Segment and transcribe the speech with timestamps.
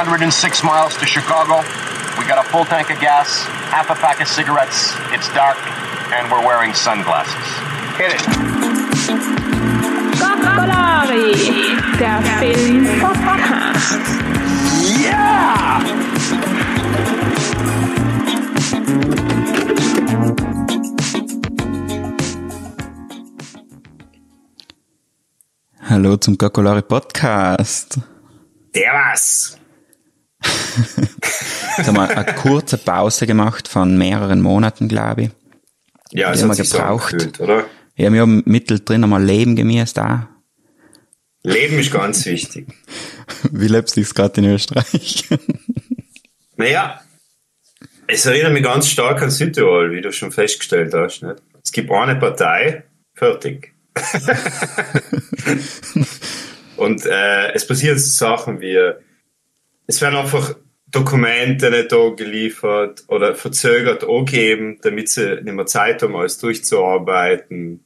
[0.00, 1.60] 106 miles to Chicago.
[2.18, 4.94] We got a full tank of gas, half a pack of cigarettes.
[5.12, 5.58] It's dark,
[6.16, 7.36] and we're wearing sunglasses.
[8.00, 8.22] Hit it.
[10.16, 11.36] Goccolari,
[11.98, 14.00] der Film-Podcast.
[15.04, 15.84] Yeah!
[25.82, 28.00] Hallo zum Goccolari Podcast.
[28.74, 29.59] Der was?
[31.76, 35.30] Jetzt haben wir eine kurze Pause gemacht von mehreren Monaten, glaube ich.
[36.12, 37.12] Ja, es haben wir sich so gebraucht.
[37.14, 37.66] angefühlt, oder?
[37.96, 40.28] Ja, wir haben mittendrin einmal Leben gemäßt da.
[41.42, 42.66] Leben ist ganz wichtig.
[43.50, 45.24] Wie lebst du gerade in Österreich?
[46.56, 47.00] Naja,
[48.06, 51.22] es erinnert mich ganz stark an Südtirol, wie du schon festgestellt hast.
[51.22, 51.36] Nicht?
[51.64, 52.84] Es gibt eine Partei,
[53.14, 53.72] fertig.
[56.76, 58.76] Und äh, es passieren so Sachen wie,
[59.90, 60.54] es werden einfach
[60.86, 67.84] Dokumente nicht da geliefert oder verzögert angegeben, damit sie nicht mehr Zeit haben, alles durchzuarbeiten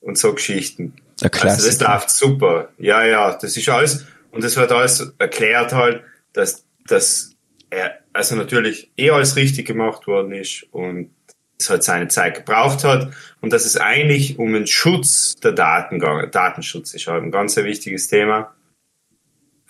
[0.00, 0.94] und so Geschichten.
[1.22, 2.68] Also das läuft super.
[2.78, 4.06] Ja, ja, das ist alles.
[4.32, 7.30] Und es wird alles erklärt halt, dass, dass
[7.70, 11.10] er, also natürlich eh alles richtig gemacht worden ist und
[11.58, 16.00] es halt seine Zeit gebraucht hat und dass es eigentlich um den Schutz der Daten
[16.00, 18.53] gegangen, Datenschutz ist halt ein ganz ein wichtiges Thema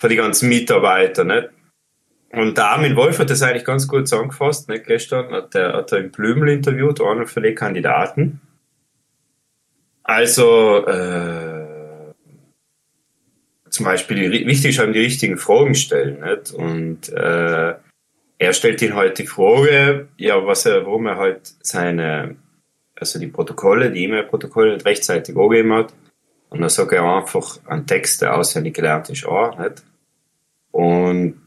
[0.05, 1.49] für die ganzen Mitarbeiter, nicht?
[2.31, 4.85] Und der Armin Wolf hat das eigentlich ganz gut zusammengefasst, nicht?
[4.85, 8.43] Gestern hat er, hat er im Blümel interviewt, einer von den Kandidaten.
[10.03, 12.13] Also, äh,
[13.71, 16.53] zum Beispiel, die, wichtig ist die richtigen Fragen stellen, nicht?
[16.53, 17.75] Und, äh,
[18.37, 22.37] er stellt ihn halt die Frage, ja, was er, warum er halt seine,
[22.95, 25.95] also die Protokolle, die E-Mail-Protokolle nicht rechtzeitig angegeben hat.
[26.51, 29.83] Und dann sagt er einfach einen Text, der auswendig gelernt ist, auch, nicht?
[30.75, 31.41] Und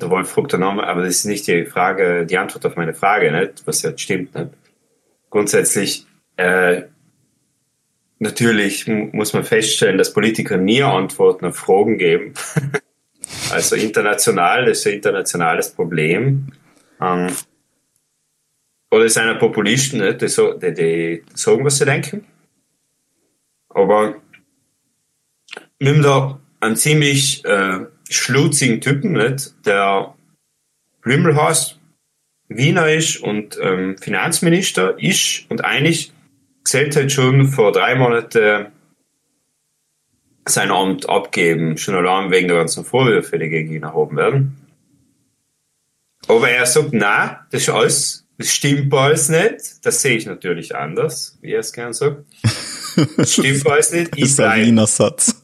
[0.00, 3.66] der Wolf nochmal, aber das ist nicht die Frage, die Antwort auf meine Frage, nicht?
[3.66, 4.50] Was ja stimmt, nicht?
[5.28, 6.82] Grundsätzlich, äh,
[8.20, 12.32] natürlich mu- muss man feststellen, dass Politiker nie Antworten auf Fragen geben.
[13.50, 16.52] also international, das ist ein internationales Problem.
[17.00, 17.26] Ähm,
[18.92, 20.22] oder es sind ja Populisten, nicht?
[20.22, 22.24] Die, so, die, die sagen, was sie denken.
[23.68, 24.14] Aber
[25.80, 29.54] wir haben da einen ziemlich äh, schlutzigen Typen, nicht?
[29.64, 30.14] der
[31.02, 31.78] Blümel heißt,
[32.48, 36.12] Wiener ist und ähm, Finanzminister ist und eigentlich
[36.64, 38.66] gesellt hat schon vor drei Monaten
[40.46, 44.56] sein Amt abgeben, schon allein wegen der ganzen Vorwürfe, die gegen ihn erhoben werden.
[46.26, 49.84] Aber er sagt, na, das ist alles, das stimmt alles nicht.
[49.84, 52.24] Das sehe ich natürlich anders, wie er es gern sagt.
[53.16, 54.10] Das stimmt alles nicht.
[54.10, 55.40] Das Ich ist ein Wiener Satz.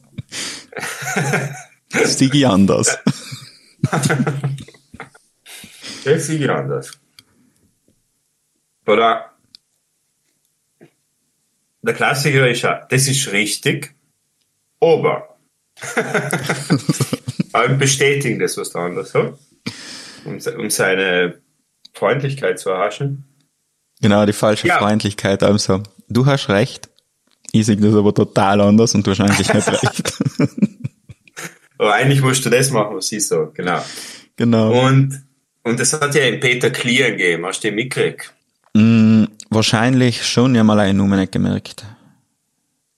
[1.93, 2.97] Ich anders.
[6.03, 6.91] das sehe ich anders.
[8.85, 9.31] Oder
[11.81, 13.95] der Klassiker ist ja, das ist richtig,
[14.79, 15.37] aber
[17.53, 19.39] aber bestätigen das, was der andere sagt,
[20.25, 21.39] um, um seine
[21.93, 23.23] Freundlichkeit zu erhaschen.
[24.01, 24.77] Genau, die falsche Ja.
[24.79, 25.43] Freundlichkeit.
[25.43, 26.89] Also, du hast recht.
[27.51, 30.13] Ich sehe das aber total anders und eigentlich nicht recht.
[31.77, 33.83] Aber eigentlich musst du das machen, was ich sage, genau.
[34.35, 34.85] genau.
[34.85, 35.23] Und,
[35.63, 38.33] und das hat ja den Peter Klier gegeben, hast du den mitgekriegt?
[38.73, 41.85] Mm, wahrscheinlich schon, ja mal eine Nummer nicht gemerkt.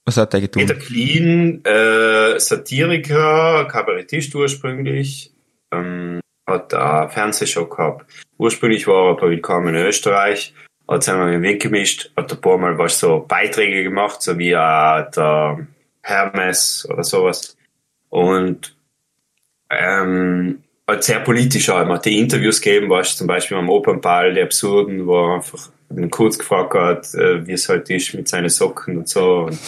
[0.06, 0.66] Was hat er getan?
[0.66, 5.32] Peter Clean, äh, Satiriker, Kabarettist ursprünglich,
[5.72, 8.06] ähm, hat eine Fernsehshow gehabt.
[8.38, 10.54] Ursprünglich war er bei Willkommen in Österreich,
[10.88, 14.22] hat sich einmal in den Weg gemischt, hat ein paar Mal was so Beiträge gemacht,
[14.22, 15.68] so wie äh, der
[16.02, 17.56] Hermes oder sowas.
[18.10, 18.76] Und
[19.70, 21.88] ähm, halt sehr politisch auch.
[21.88, 26.10] Hat die Interviews gegeben, was zum Beispiel am Opernball, die Absurden, wo er einfach ihn
[26.10, 29.48] kurz gefragt hat, äh, wie es halt ist mit seinen Socken und so.
[29.48, 29.60] Und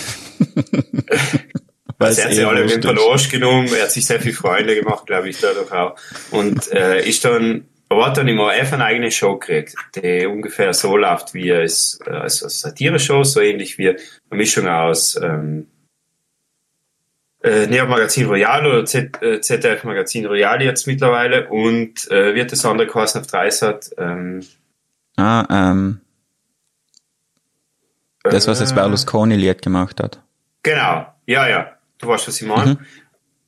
[2.08, 2.86] also er hat sich alle mit.
[2.86, 5.96] Arsch genommen, er hat sich sehr viele Freunde gemacht, glaube ich, dadurch auch.
[6.32, 10.74] Und äh, ist dann, aber hat dann im ORF eine eigene Show gekriegt, die ungefähr
[10.74, 14.00] so läuft wie es, äh, also eine Satire-Show, so ähnlich wie eine
[14.32, 15.68] Mischung aus ähm,
[17.44, 22.52] äh, Neo Magazin Royal oder Z, äh, ZDF Magazin Royal jetzt mittlerweile und äh, wird
[22.52, 23.92] das andere geheißen auf Dreisat.
[23.98, 24.42] Ähm,
[25.18, 26.00] Ah, ähm,
[28.24, 30.22] das, was das äh, Berlusconi-Lied gemacht hat.
[30.64, 32.74] Genau, ja, ja, du weißt, was ich meine.
[32.74, 32.80] Mhm.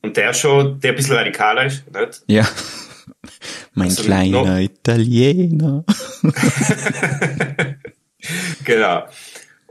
[0.02, 2.22] Und der schon, der ein bisschen radikaler ist, nicht?
[2.26, 2.46] Ja.
[3.74, 5.84] Mein Also, kleiner Italiener.
[8.64, 9.06] genau.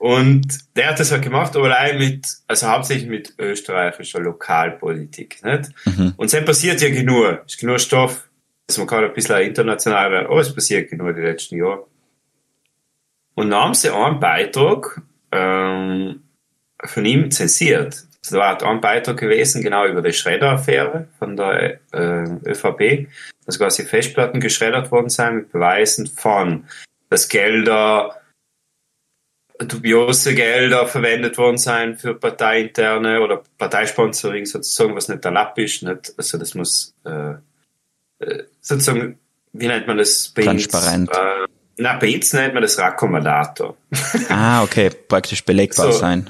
[0.03, 5.69] Und der hat das halt gemacht, aber allein mit, also hauptsächlich mit österreichischer Lokalpolitik, nicht?
[5.85, 6.13] Mhm.
[6.17, 7.39] Und es passiert ja genug.
[7.45, 8.27] Es ist genug Stoff,
[8.67, 11.87] dass man kann ein bisschen international werden, aber es passiert genug die letzten Jahre.
[13.35, 15.01] Und dann haben sie einen Beitrag,
[15.31, 16.23] ähm,
[16.83, 18.03] von ihm zensiert.
[18.23, 23.07] Das war ein Beitrag gewesen, genau über die Schredder-Affäre von der äh, ÖVP,
[23.45, 26.65] dass quasi Festplatten geschreddert worden sind mit Beweisen von,
[27.09, 28.17] dass Gelder,
[29.67, 35.83] dubiose Gelder verwendet worden sein für parteiinterne oder Parteisponsoring sozusagen, was nicht erlaubt ist.
[35.83, 37.33] Nicht, also das muss äh,
[38.19, 39.17] äh, sozusagen,
[39.53, 40.29] wie nennt man das?
[40.35, 41.09] Bei Transparent.
[41.11, 43.75] Äh, na, bei uns nennt man das Rakkommandator.
[44.29, 45.99] ah, okay, praktisch belegbar So.
[45.99, 46.29] sein.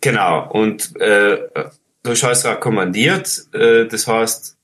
[0.00, 1.48] Genau, und äh,
[2.02, 4.57] du hast rekommandiert, äh, das heißt,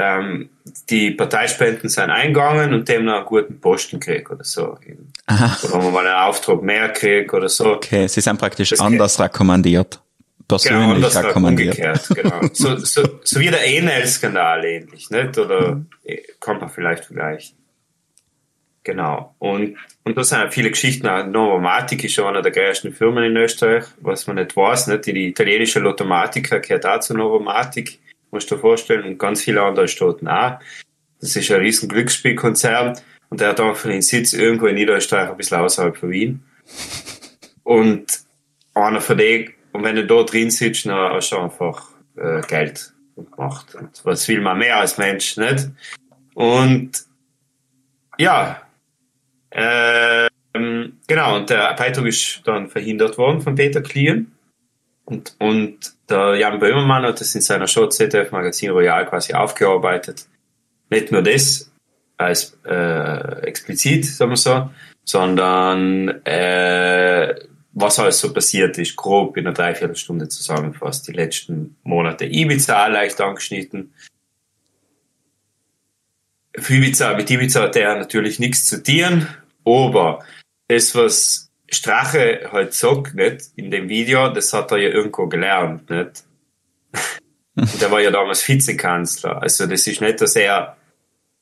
[0.00, 0.50] ähm,
[0.88, 4.78] die Parteispenden sind eingegangen und dem noch einen guten Posten krieg oder so.
[5.26, 7.74] Aha, Oder wenn man mal einen Auftrag mehr krieg oder so.
[7.74, 10.00] okay, sie sind praktisch Das anders rekommandiert.
[10.48, 11.76] Genau, Persönlich anders rekommandiert.
[11.78, 12.40] umgekehrt, genau.
[12.52, 15.38] So, so, so wie der Enel-Skandal ähnlich, nicht?
[15.38, 17.56] Oder äh, kann man vielleicht vergleichen.
[18.82, 19.34] Genau.
[19.38, 21.06] Und, und da sind viele Geschichten.
[21.30, 25.06] Novomatic ist schon einer der größten Firmen in Österreich, was man nicht weiß, nicht?
[25.06, 27.98] Die, die italienische Lottomatica gehört auch zu Novomatic,
[28.30, 30.58] musst du dir vorstellen, und ganz viele andere Staaten auch.
[31.20, 32.98] Das ist ein riesen Glücksspielkonzern
[33.28, 36.42] und der hat einfach den Sitz irgendwo in Niederösterreich, ein bisschen außerhalb von Wien.
[37.62, 38.06] Und
[38.74, 42.92] einer von denen, und wenn du da drin sitzt, dann hast du einfach äh, Geld
[43.16, 43.74] gemacht.
[43.74, 45.68] Und was will man mehr als Mensch, nicht?
[46.34, 46.92] Und
[48.18, 48.62] ja,
[49.52, 54.32] ähm, genau, und der Beitrag ist dann verhindert worden von Peter Klien.
[55.10, 55.78] Und, und
[56.08, 60.26] der Jan Böhmermann hat das in seiner Show ZDF Magazin Royal quasi aufgearbeitet.
[60.88, 61.70] Nicht nur das
[62.16, 64.70] als äh, explizit, sagen wir so,
[65.04, 67.34] sondern äh,
[67.72, 71.08] was alles so passiert ist, grob in einer Dreiviertelstunde zusammengefasst.
[71.08, 73.92] Die letzten Monate Ibiza leicht angeschnitten.
[76.56, 79.26] Für Ibiza, mit Ibiza hat er natürlich nichts zu tun,
[79.64, 80.24] aber
[80.68, 85.88] das, was Strache halt sagt, nicht, in dem Video, das hat er ja irgendwo gelernt,
[85.88, 86.24] nicht?
[87.54, 89.42] Und er war ja damals Vizekanzler.
[89.42, 90.76] Also das ist nicht, dass er,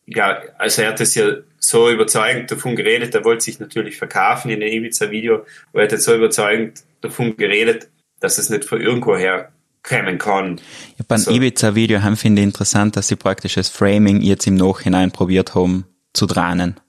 [0.06, 4.50] ja, also er hat das ja so überzeugend davon geredet, er wollte sich natürlich verkaufen
[4.50, 7.88] in dem Ibiza-Video, aber er hat jetzt so überzeugend davon geredet,
[8.20, 9.52] dass es nicht von irgendwo her
[9.82, 10.60] kommen kann.
[10.98, 11.30] Ja, beim So.
[11.30, 15.86] Ibiza-Video haben finde ich interessant, dass sie praktisch das Framing jetzt im Nachhinein probiert haben
[16.12, 16.80] zu drahnen.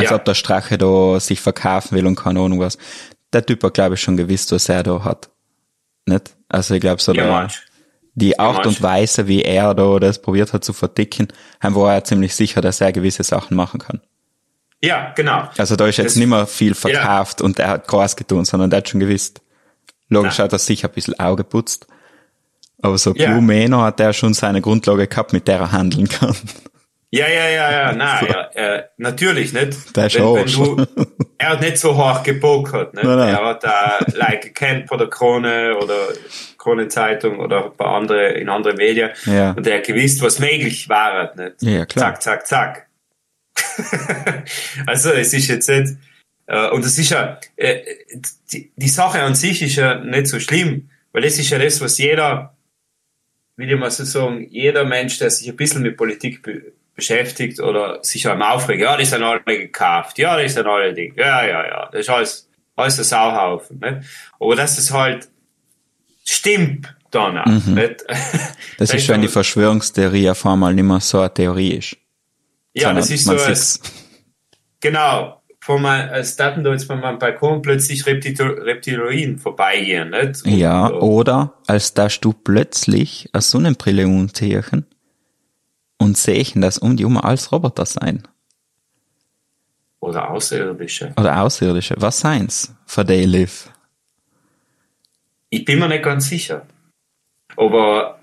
[0.00, 0.16] Als Ja.
[0.16, 2.78] ob der Strache da sich verkaufen will und keine Ahnung was.
[3.32, 5.30] Der Typ hat, glaube ich, schon gewusst, was er da hat.
[6.06, 6.34] Nicht?
[6.48, 7.60] Also ich glaube so, Ja, manch.
[8.14, 11.28] die Art und Weise, wie er da das probiert hat zu verdicken,
[11.60, 14.00] haben war er ziemlich sicher, dass er gewisse Sachen machen kann.
[14.82, 15.48] Ja, genau.
[15.58, 18.70] Also da ist jetzt Das- nicht mehr viel verkauft und er hat groß getan, sondern
[18.70, 19.40] der hat schon gewusst.
[20.08, 20.44] Logisch Nein.
[20.46, 21.86] hat er sich ein bisschen Auge putzt.
[22.82, 23.30] Aber so Ja.
[23.30, 26.34] Blue Manor hat er schon seine Grundlage gehabt, mit der er handeln kann.
[27.12, 29.96] Ja, ja, ja, ja, nein, ja, äh, natürlich nicht.
[29.96, 30.86] Der ist wenn, wenn du,
[31.38, 33.04] er hat nicht so hoch gepokert, nicht?
[33.04, 33.34] Nein, nein.
[33.34, 35.96] Er hat da, like, gekannt von der Krone oder
[36.56, 39.10] Kronenzeitung oder ein paar andere, in andere Medien.
[39.26, 39.52] Ja.
[39.52, 41.62] Und er hat gewusst, was möglich war, nicht?
[41.62, 42.20] Ja, ja, klar.
[42.20, 42.86] Zack, zack, zack.
[44.86, 45.96] also, es ist jetzt nicht,
[46.46, 47.80] äh, und es ist ja, äh,
[48.52, 51.80] die, die Sache an sich ist ja nicht so schlimm, weil das ist ja das,
[51.80, 52.56] was jeder,
[53.56, 57.60] will ich mal so sagen, jeder Mensch, der sich ein bisschen mit Politik be beschäftigt
[57.60, 61.44] oder sich am Aufregen, ja, die sind alle gekauft, ja, die sind alle Ding, ja,
[61.44, 64.08] ja, ja, das ist alles, alles ein Sauhaufen, nicht?
[64.38, 65.28] Aber dass es halt
[66.24, 67.66] stimmt dann auch, nicht?
[67.66, 68.16] Mhm.
[68.78, 71.96] Das ist, wenn die Verschwörungstheorie auf einmal nicht mehr so eine Theorie ist.
[72.72, 73.80] ja, sondern das ist so, als,
[74.80, 80.44] genau, von mein, als Daten da jetzt bei meinem Balkon plötzlich Reptilo- Reptiloiden vorbeigehen, nicht?
[80.46, 84.86] Und, Ja, oder als dass du plötzlich eine Sonnenbrille umziehen
[86.00, 88.26] und sehen, dass um die um alles Roboter sein.
[90.00, 91.12] Oder Außerirdische.
[91.16, 91.94] Oder Außerirdische.
[91.98, 92.74] Was seien's?
[92.86, 93.70] For they live.
[95.50, 96.66] Ich bin mir nicht ganz sicher.
[97.56, 98.18] Aber,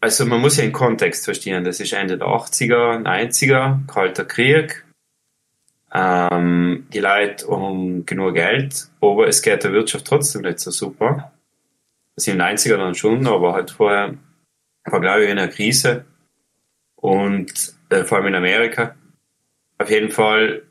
[0.00, 1.64] also man muss ja den Kontext verstehen.
[1.64, 4.84] Das ist Ende der 80er, 90er, Kalter Krieg.
[5.94, 11.32] Ähm, die Leute haben genug Geld, aber es geht der Wirtschaft trotzdem nicht so super.
[12.16, 14.14] Das in den 90er dann schon, aber halt vorher
[14.84, 16.06] war, glaube ich, in einer Krise.
[17.02, 18.94] Und äh, vor allem in Amerika.
[19.78, 20.62] Auf jeden Fall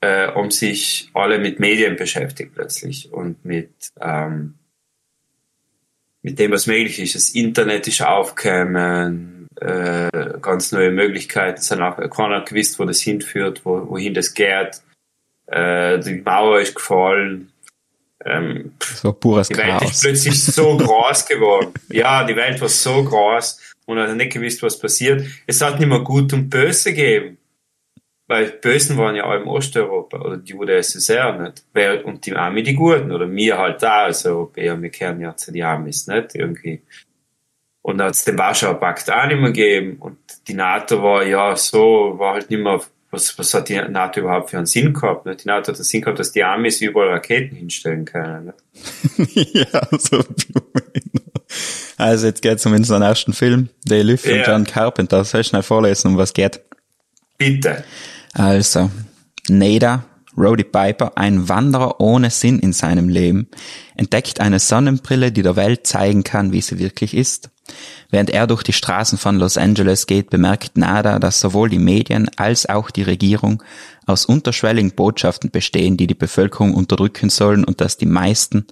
[0.00, 3.70] äh, haben sich alle mit Medien beschäftigt plötzlich und mit
[4.00, 4.54] ähm,
[6.22, 7.16] mit dem, was möglich ist.
[7.16, 10.08] Das Internet ist aufgekommen, äh,
[10.40, 11.58] ganz neue Möglichkeiten.
[11.58, 14.80] Es hat auch keiner gewusst, wo das hinführt, wo, wohin das geht.
[15.46, 17.50] Äh, die Mauer ist gefallen.
[18.24, 20.00] ähm, So pures die Welt ist Chaos.
[20.00, 21.74] plötzlich so groß geworden.
[21.90, 25.26] Ja, die Welt war so groß und hat nicht gewusst, was passiert.
[25.46, 27.38] Es hat nicht mehr Gut und Böse gegeben.
[28.28, 31.64] Weil Bösen waren ja alle im Osteuropa oder die UdSSR nicht.
[32.04, 35.52] Und die Army die Guten oder wir halt da als Europäer, wir kehren ja zu
[35.52, 36.80] die Amis nicht irgendwie.
[37.82, 41.24] Und dann hat es den Warschauer Pakt auch nicht mehr gegeben und die NATO war
[41.24, 42.80] ja so, war halt nicht mehr,
[43.12, 45.26] was, was hat die NATO überhaupt für einen Sinn gehabt?
[45.26, 45.44] Nicht?
[45.44, 48.52] Die NATO hat den Sinn gehabt, dass die Amis überall Raketen hinstellen können.
[49.18, 49.54] Nicht?
[49.54, 50.24] ja, so
[51.98, 54.50] Also jetzt geht's um unseren ersten Film, They Live von Ja.
[54.50, 55.24] John Carpenter.
[55.24, 56.60] Soll ich schnell vorlesen, um was geht?
[57.36, 57.84] Bitte.
[58.32, 58.90] Also,
[59.48, 60.04] Nada,
[60.36, 63.48] Roddy Piper, ein Wanderer ohne Sinn in seinem Leben,
[63.94, 67.50] entdeckt eine Sonnenbrille, die der Welt zeigen kann, wie sie wirklich ist.
[68.12, 72.28] Während er durch die Straßen von Los Angeles geht, bemerkt Nada, dass sowohl die Medien
[72.36, 73.62] als auch die Regierung
[74.04, 78.66] aus unterschwelligen Botschaften bestehen, die die Bevölkerung unterdrücken sollen und dass die meisten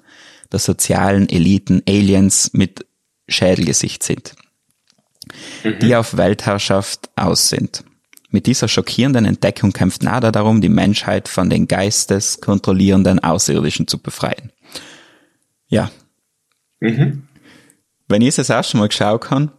[0.53, 2.85] der sozialen Eliten Aliens mit
[3.29, 4.35] Schädelgesicht sind,
[5.81, 7.83] die auf Weltherrschaft aus sind.
[8.29, 14.53] Mit dieser schockierenden Entdeckung kämpft Nada darum, die Menschheit von den geisteskontrollierenden Außerirdischen zu befreien.
[15.69, 15.91] Ja.
[16.81, 17.23] Mhm.
[18.11, 19.53] Wenn ich es das erste Mal geschaut habe,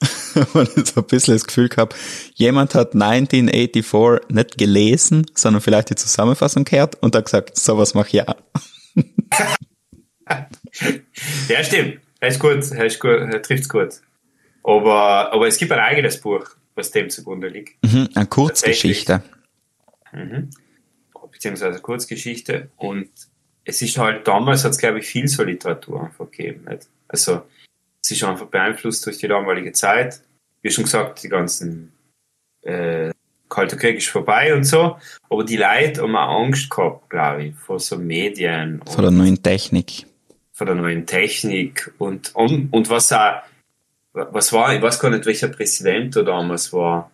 [0.34, 1.94] habe ich so ein bisschen das Gefühl gehabt,
[2.34, 8.08] jemand hat 1984 nicht gelesen, sondern vielleicht die Zusammenfassung gehört und hat gesagt, sowas mache
[8.16, 8.36] ich auch.
[11.48, 11.98] Ja, stimmt.
[12.20, 14.00] Er ist gut, er ist gut, trifft's gut.
[14.62, 17.82] Aber, aber es gibt ein eigenes Buch, was dem zugrunde liegt.
[17.82, 19.24] Mhm, eine Kurzgeschichte.
[21.32, 22.70] Beziehungsweise eine Kurzgeschichte.
[22.76, 23.08] Und
[23.64, 26.66] es ist halt, damals hat es, glaube ich, viel so Literatur einfach gegeben.
[26.70, 26.86] Nicht?
[27.08, 27.42] Also,
[28.02, 30.20] es ist einfach beeinflusst durch die damalige Zeit.
[30.62, 31.92] Wie schon gesagt, die ganzen,
[32.62, 33.12] äh,
[33.48, 34.96] Kalter Krieg ist vorbei und so.
[35.28, 38.80] Aber die Leute haben auch Angst gehabt, glaube ich, vor so Medien.
[38.86, 40.06] Von der neuen Technik.
[40.52, 43.40] von der neuen Technik und, und, und was auch,
[44.12, 47.10] was war, ich weiß gar nicht, welcher Präsident da damals war,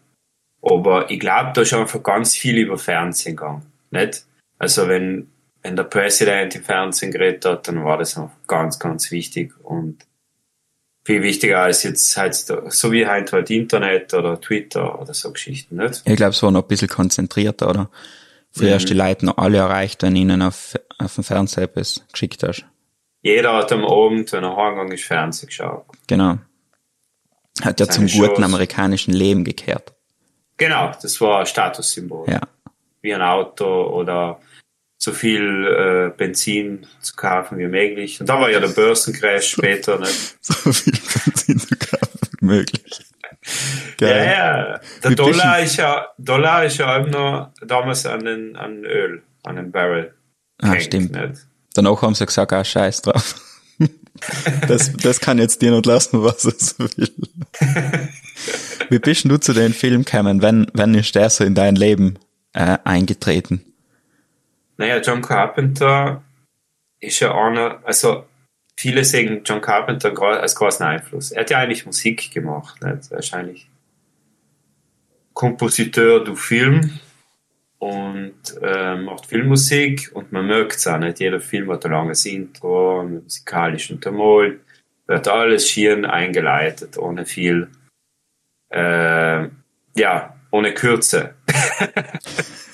[0.62, 3.62] aber ich glaube, da ist einfach ganz viel über Fernsehen gegangen,
[3.92, 4.26] nicht?
[4.58, 5.30] Also wenn,
[5.62, 10.04] wenn der Präsident im Fernsehen geredet hat, dann war das einfach ganz, ganz wichtig und
[11.06, 15.76] viel wichtiger als jetzt halt, so wie halt, halt Internet oder Twitter oder so Geschichten,
[15.76, 16.02] nicht?
[16.04, 17.90] Ich glaube, es war noch ein bisschen konzentrierter, oder?
[18.50, 21.64] Früher hast du die Leute noch alle erreicht, wenn du ihnen auf, auf dem Fernseher
[21.64, 22.64] etwas geschickt hast.
[23.22, 25.84] Jeder hat am Abend, wenn er heimgegangen ist, Fernsehen geschaut.
[26.08, 26.38] Genau.
[27.62, 28.44] Hat ja Seine zum guten Shows.
[28.44, 29.92] amerikanischen Leben gekehrt.
[30.56, 32.28] Genau, das war ein Statussymbol.
[32.28, 32.40] Ja.
[33.02, 34.40] wie ein Auto oder
[34.98, 38.20] so viel äh, Benzin zu kaufen wie möglich.
[38.20, 39.98] Und da war ja der Börsencrash später.
[39.98, 40.08] Ne?
[40.40, 40.92] So viel
[41.24, 42.82] Benzin zu kaufen wie möglich.
[44.00, 44.26] Ja, Geil.
[44.26, 44.80] ja.
[45.02, 49.22] Der Wie Dollar ist ja, Dollar ist ja auch noch damals an den, an Öl,
[49.44, 50.14] an den Barrel.
[50.58, 51.12] Ah, stimmt.
[51.12, 51.46] Nicht?
[51.74, 53.34] Danach haben sie gesagt, ah, scheiß drauf.
[54.66, 57.12] Das, das kann jetzt dir nicht lassen, was es will.
[58.88, 60.40] Wie bist du zu den Film gekommen?
[60.40, 62.18] Wenn, wenn ist der so in dein Leben
[62.54, 63.60] äh, eingetreten?
[64.76, 66.22] Naja, John Carpenter
[67.00, 68.26] ist ja einer, also
[68.76, 71.32] viele sehen John Carpenter als großen Einfluss.
[71.32, 73.10] Er hat ja eigentlich Musik gemacht, nicht?
[73.10, 73.68] wahrscheinlich
[75.32, 76.98] Kompositeur du Film
[77.78, 81.20] und äh, macht Filmmusik und man merkt es auch nicht.
[81.20, 84.60] Jeder Film hat ein langes Intro, einen musikalischen Untermalt,
[85.06, 87.68] wird alles schieren eingeleitet, ohne viel,
[88.70, 89.48] äh,
[89.94, 91.34] ja, ohne Kürze.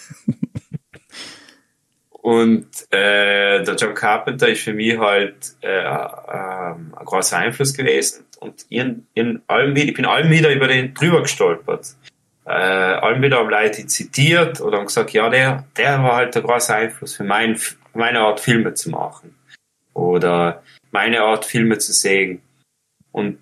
[2.23, 8.25] Und äh, der John Carpenter ist für mich halt äh, ähm, ein großer Einfluss gewesen.
[8.38, 11.97] Und in, in allem, ich bin allem wieder über den drüber gestolpert.
[12.45, 16.43] Äh, allem wieder haben Leute zitiert oder haben gesagt, ja, der, der war halt der
[16.43, 17.59] große Einfluss für mein,
[17.93, 19.35] meine Art Filme zu machen.
[19.93, 20.62] Oder
[20.93, 22.41] meine Art Filme zu sehen.
[23.11, 23.38] Und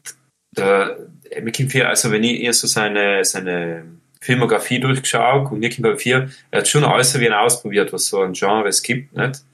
[1.52, 3.84] kommt viel, also wenn ich eher so seine, seine
[4.22, 8.34] Filmografie durchgeschaut und halt viel, er hat schon alles wie ein ausprobiert, was so ein
[8.34, 9.44] Genre es gibt, nicht?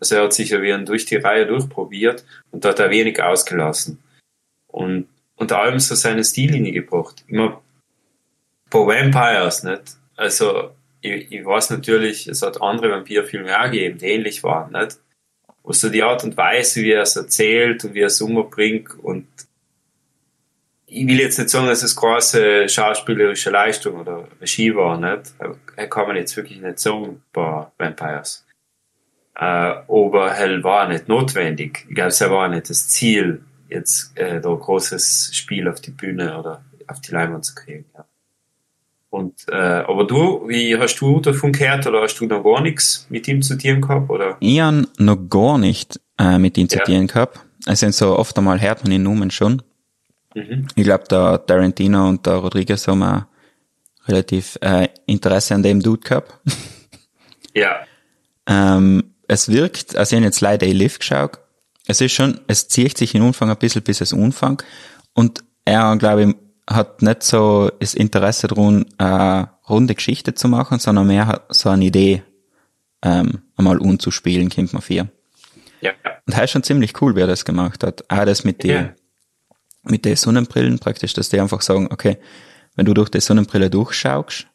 [0.00, 2.90] Also er hat sich ja wie ein durch die Reihe durchprobiert und da hat er
[2.90, 4.02] wenig ausgelassen.
[4.66, 7.24] Und unter allem so seine Stillinie gebracht.
[7.26, 7.62] Immer
[8.70, 9.96] pro Vampires, nicht?
[10.16, 14.98] Also ich, ich weiß natürlich, es hat andere Vampirfilme auch gegeben, die ähnlich waren, nicht?
[15.62, 18.98] Wo so die Art und Weise, wie er es erzählt und wie er es umbringt
[19.02, 19.26] und
[20.94, 25.34] ich will jetzt nicht sagen, dass es große schauspielerische Leistung oder Regie war, nicht?
[25.76, 28.46] Er kann man jetzt wirklich nicht sagen bei Vampires.
[29.36, 31.86] Äh, aber er war nicht notwendig.
[31.88, 35.90] Ich glaube, es war nicht das Ziel, jetzt äh, da ein großes Spiel auf die
[35.90, 37.86] Bühne oder auf die Leinwand zu kriegen.
[37.94, 38.04] Ja.
[39.10, 43.06] Und, äh, aber du, wie hast du davon gehört oder hast du noch gar nichts
[43.10, 44.10] mit ihm zu tun gehabt?
[44.10, 44.36] Oder?
[44.40, 46.84] Ich habe noch gar nicht äh, mit ihm zu Ja.
[46.84, 47.40] tun gehabt.
[47.66, 49.62] Also so oft einmal hört man ihn Namen schon.
[50.34, 50.66] Mhm.
[50.74, 53.22] Ich glaube, der Tarantino und der Rodriguez haben auch
[54.06, 56.34] relativ äh, Interesse an dem Dude gehabt.
[57.56, 57.76] Ja,
[58.48, 61.38] Ähm, es wirkt, also ich habe jetzt leider Live geschaut.
[61.86, 64.60] Es ist schon, es zieht sich in Umfang ein bisschen bis es Umfang.
[65.12, 66.34] Und er, glaube ich,
[66.68, 71.68] hat nicht so das Interesse daran, eine runde Geschichte zu machen, sondern mehr hat so
[71.68, 72.22] eine Idee,
[73.02, 75.06] ähm, einmal umzuspielen, kommt man vier.
[75.80, 75.92] ja,
[76.26, 78.04] Und er ist schon ziemlich cool, wie er das gemacht hat.
[78.10, 78.74] Auch das mit Ja.
[78.82, 78.92] den,
[79.84, 82.18] mit den Sonnenbrillen praktisch, dass die einfach sagen, okay,
[82.76, 84.46] wenn du durch die Sonnenbrille durchschaust,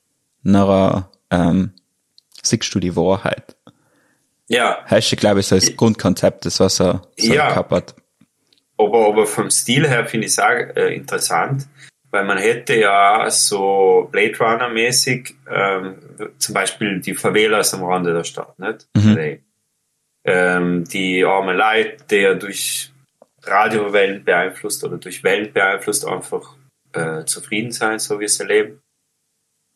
[0.44, 1.74] nachher, ähm,
[2.42, 3.56] siehst du die Wahrheit.
[4.48, 4.84] ja.
[4.90, 7.54] Heißt, ich glaube, so das Grundkonzept, das was er so Ja.
[7.56, 7.96] hat.
[8.78, 11.68] Aber, aber vom Stil her finde ich es auch äh, interessant,
[12.12, 15.96] weil man hätte ja so Blade Runner mäßig ähm,
[16.40, 18.88] zum Beispiel die Favelas am Rande der Stadt, nicht?
[18.96, 19.40] Mhm.
[20.26, 22.92] Ähm, die arme Leute, die ja durch
[23.50, 26.56] Radiowellen beeinflusst oder durch Wellen beeinflusst einfach
[26.94, 28.82] äh, zufrieden sein, so wie sie leben.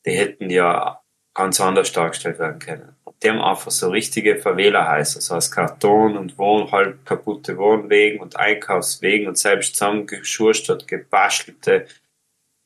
[0.06, 1.01] Die hätten ja
[1.34, 2.96] ganz anders dargestellt werden können.
[3.22, 8.36] Die haben einfach so richtige Favela-Häuser, so aus Karton und Wohn, halb kaputte Wohnwegen und
[8.36, 11.88] Einkaufswegen und selbst zusammengeschurstert, gebastelte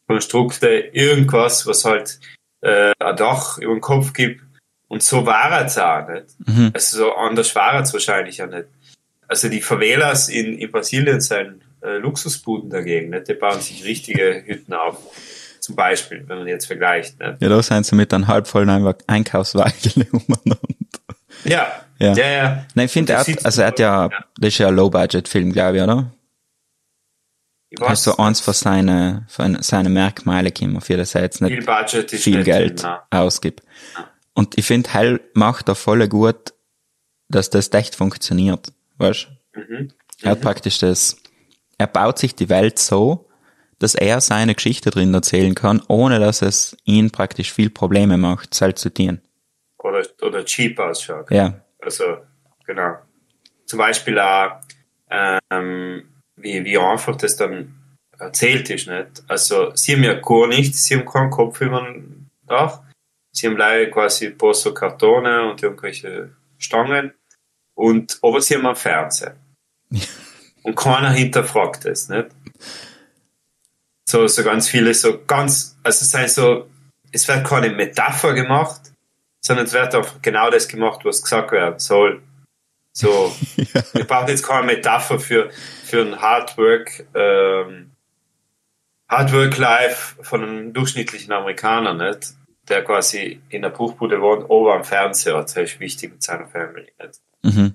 [0.07, 2.19] Konstrukte, irgendwas, was halt
[2.61, 4.41] äh, ein Dach über den Kopf gibt.
[4.87, 6.27] Und so war es auch nicht.
[6.47, 6.71] Mhm.
[6.73, 8.67] Also so anders war es wahrscheinlich auch nicht.
[9.27, 13.09] Also die Favelas in, in Brasilien sind äh, Luxusbuden dagegen.
[13.09, 13.27] Nicht?
[13.27, 14.97] Die bauen sich richtige Hütten auf.
[15.59, 17.19] Zum Beispiel, wenn man jetzt vergleicht.
[17.19, 17.41] Nicht?
[17.41, 20.57] Ja, da sind sie mit einem halb vollen Einwa- Einkaufswagen umeinander.
[21.43, 21.67] Ja,
[21.99, 22.13] Ja.
[22.13, 22.65] ja, ja.
[22.73, 24.25] Nein, ich finde, er Das hat, also er hat ja, Ja.
[24.39, 26.11] das ist ja ein Low-Budget-Film, glaube ich, oder?
[27.69, 31.41] Ich Das ist so eins von seinen, von seinen Merkmalen kommen, für das er jetzt
[31.41, 32.99] nicht viel Budget ist viel Geld nein.
[33.09, 33.61] ausgibt.
[34.33, 36.53] Und ich finde, Hell macht da voll gut,
[37.27, 38.71] dass das echt funktioniert.
[38.97, 39.27] Weißt
[39.57, 39.91] Mhm.
[40.21, 41.17] Er hat praktisch das,
[41.77, 43.29] er baut sich die Welt so,
[43.79, 48.53] dass er seine Geschichte drin erzählen kann, ohne dass es ihn praktisch viel Probleme macht,
[48.53, 49.21] selbst zu tun.
[49.77, 51.29] Oder, oder cheap ausschaut.
[51.31, 51.61] Ja.
[51.79, 52.17] Also,
[52.65, 52.97] genau.
[53.65, 54.59] Zum Beispiel auch,
[55.09, 57.73] ähm, wie, wie einfach das dann
[58.17, 59.23] erzählt ist, nicht?
[59.27, 62.81] Also, sie haben ja gar nichts, sie haben keinen Kopf über dem Dach.
[63.31, 67.13] Sie haben leider quasi ein paar so Kartone und irgendwelche Stangen.
[67.77, 69.35] Und, aber sie haben einen Fernseher.
[70.63, 72.27] Und keiner hinterfragt das, nicht?
[74.03, 76.67] So, so ganz viele, so ganz, also es sind so,
[77.11, 78.81] es wird keine Metapher gemacht,
[79.41, 82.23] sondern es wird einfach genau das gemacht, was gesagt werden soll.
[82.93, 83.33] So,
[83.93, 85.51] wir brauchen jetzt keine Metapher für,
[85.85, 87.91] für ein Hardwork, ähm,
[89.07, 92.33] Hardwork Life von einem durchschnittlichen Amerikaner, nicht?
[92.69, 96.91] Der quasi in der Bruchbude wohnt, ober am Fernseher, das ist wichtig mit seiner Family,
[97.01, 97.21] nicht?
[97.43, 97.73] Mhm.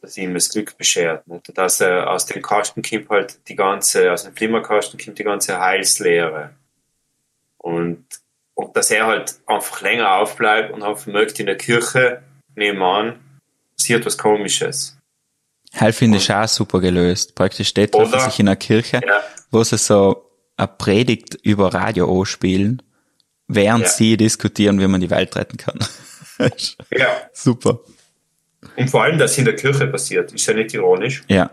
[0.00, 1.28] dass ihm das Glück beschert.
[1.28, 1.56] Nicht?
[1.56, 5.60] Dass er aus dem Kasten kommt halt die ganze, aus dem Flimmerkasten kommt die ganze
[5.60, 6.50] Heilslehre.
[7.58, 8.04] Und,
[8.54, 12.22] und dass er halt einfach länger aufbleibt und einfach mögt in der Kirche
[12.54, 13.20] nebenan
[13.76, 14.96] passiert was Komisches.
[15.72, 17.34] Hell finde ich auch super gelöst.
[17.34, 19.22] Praktisch dort treffen sich in einer Kirche, Ja.
[19.50, 20.24] wo sie so
[20.56, 22.82] eine Predigt über Radio anspielen,
[23.54, 23.88] während Ja.
[23.88, 25.78] sie diskutieren, wie man die Welt retten kann.
[26.90, 27.28] Ja.
[27.34, 27.80] super.
[28.76, 31.22] Und vor allem, dass in der Kirche passiert, ist ja nicht ironisch.
[31.28, 31.50] Ja.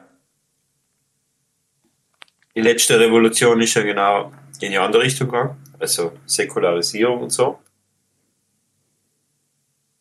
[2.55, 4.31] Die letzte Revolution ist ja genau
[4.61, 7.59] in die andere Richtung gegangen, also Säkularisierung und so.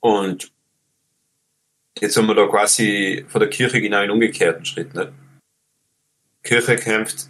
[0.01, 0.53] Und
[1.99, 4.95] jetzt haben wir da quasi von der Kirche genau einen umgekehrten Schritt.
[4.95, 5.11] Nicht?
[6.45, 7.29] Die Kirche kämpft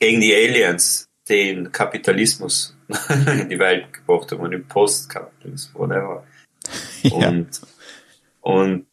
[0.00, 6.24] gegen die Aliens, den Kapitalismus in die Welt gebracht haben und den Postkapitalismus, whatever.
[7.02, 7.28] ja.
[7.28, 7.60] Und,
[8.40, 8.86] und,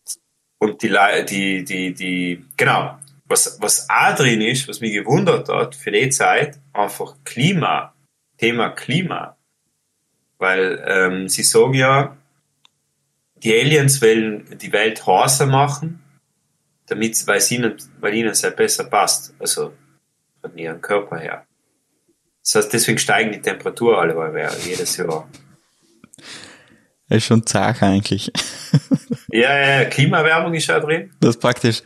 [0.60, 0.96] und die,
[1.30, 2.98] die, die, die, genau.
[3.26, 7.94] Was, was auch drin ist, was mich gewundert hat für die Zeit, einfach Klima,
[8.38, 9.38] Thema Klima.
[10.38, 12.18] Weil ähm, sie sagen ja,
[13.38, 16.04] die Aliens wollen die Welt heißer machen,
[16.88, 19.74] damit, weil, ihnen, weil ihnen es halt besser passt, also
[20.42, 21.46] von ihrem Körper her.
[22.44, 24.34] Das heißt, deswegen steigen die Temperatur alle mal
[24.66, 25.28] jedes Jahr.
[27.08, 28.32] Das ist schon zart eigentlich.
[29.30, 31.12] Ja, ja, ja, Klimaerwärmung ist ja drin.
[31.20, 31.82] Das ist praktisch,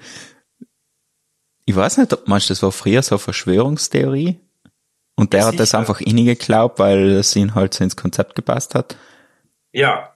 [1.65, 4.41] ich weiß nicht, ob manchmal das war früher so eine Verschwörungstheorie.
[5.15, 8.36] Und der Ja, hat das einfach innig geglaubt, weil es ihn halt so ins Konzept
[8.36, 8.98] gepasst hat.
[9.72, 10.13] Ja,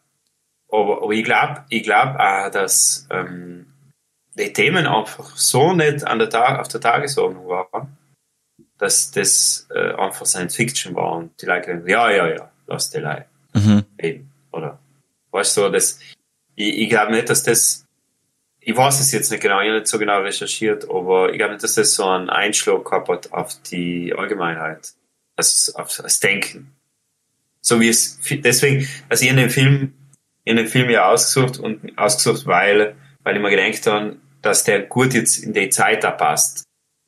[0.70, 3.68] aber, aber ich glaube ich glaub auch, dass ähm,
[4.38, 7.98] die Themen einfach so nicht an der Tag, auf der Tagesordnung waren,
[8.82, 12.90] dass das äh, einfach Science Fiction war und die Leute denken, ja, ja, ja, lass
[12.90, 13.26] die Leute.
[13.54, 13.84] Mhm.
[14.00, 14.80] Eben, oder?
[15.30, 16.00] Weißt du, das,
[16.56, 17.86] ich, ich glaube nicht, dass das,
[18.60, 21.54] ich weiß es jetzt nicht genau, ich habe nicht so genau recherchiert, aber ich glaube
[21.54, 24.94] nicht, dass das so einen Einschlag gehabt hat auf die Allgemeinheit,
[25.36, 26.76] also auf das Denken.
[27.62, 29.94] So wie es, deswegen, also ich habe den Film,
[30.48, 34.82] habe den Film ja ausgesucht und ausgesucht, weil, weil ich mir gedacht habe, dass der
[34.82, 36.64] gut jetzt in die Zeit da passt.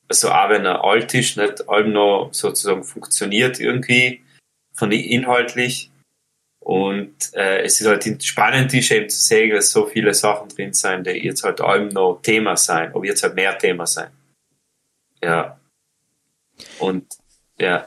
[0.08, 4.22] Also auch wenn er alt ist, nicht allem noch sozusagen funktioniert irgendwie,
[4.74, 5.92] von inhaltlich,
[6.64, 10.74] und äh, es ist halt spannend, ist eben zu sehen, dass so viele Sachen drin
[10.74, 14.12] sind, die jetzt halt allem noch Thema sein, aber jetzt halt mehr Thema sein.
[15.22, 15.60] Ja.
[16.80, 17.06] Und
[17.60, 17.86] ja.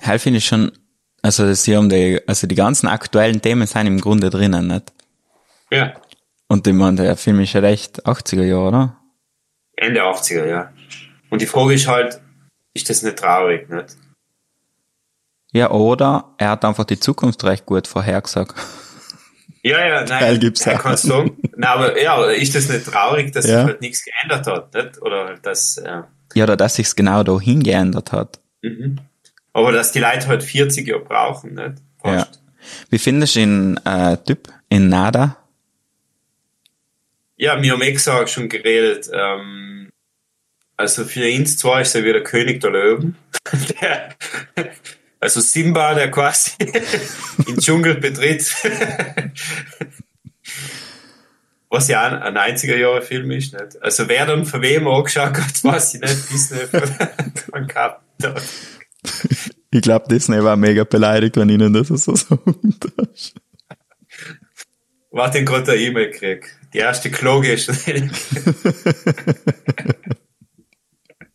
[0.00, 0.72] Hell finde ich schon,
[1.22, 4.92] also das hier um die, also die ganzen aktuellen Themen sind im Grunde drinnen, nicht?
[5.70, 5.94] Ja.
[6.48, 8.96] Und ich meine, der Film ist ja echt 80er Jahre, oder?
[9.76, 10.72] Ende 80er, ja.
[11.30, 12.20] Und die Frage ist halt,
[12.74, 13.96] ist das nicht traurig, nicht?
[15.52, 18.54] Ja, oder er hat einfach die Zukunft recht gut vorhergesagt.
[19.62, 20.20] Ja, ja, nein.
[20.20, 20.82] Geil gibt's er auch.
[20.82, 21.36] kann sagen.
[21.56, 23.58] Nein, aber ja, ist das nicht traurig, dass Ja.
[23.58, 25.02] sich halt nichts geändert hat, nicht?
[25.02, 26.02] Oder halt das, äh,
[26.34, 28.40] Ja, oder dass sich's genau dahin geändert hat.
[28.62, 29.00] mhm.
[29.52, 31.74] Aber dass die Leute halt 40 Jahre brauchen, nicht?
[32.04, 32.18] Ja.
[32.20, 32.40] Fast.
[32.88, 35.36] Wie findest du ihn, äh, Typ, in Nada?
[37.36, 39.79] Ja, wir haben eh gesagt, schon geredet, ähm,
[40.80, 43.16] also für ihn zwar ist er wieder König der Löwen.
[43.80, 44.14] der,
[45.20, 46.52] also Simba, der quasi
[47.46, 48.50] den Dschungel betritt.
[51.68, 53.80] Was ja ein, ein 90er Jahre Film ist, nicht?
[53.82, 58.42] Also wer dann von wem angeschaut hat, weiß ich nicht, Disney von gehabt hat.
[59.70, 63.34] Ich glaube, Disney war mega beleidigt, wenn ihnen das so sagen darfst.
[65.12, 66.56] Warte, ich gerade eine E-Mail krieg.
[66.72, 67.76] Die erste Kloge ist schon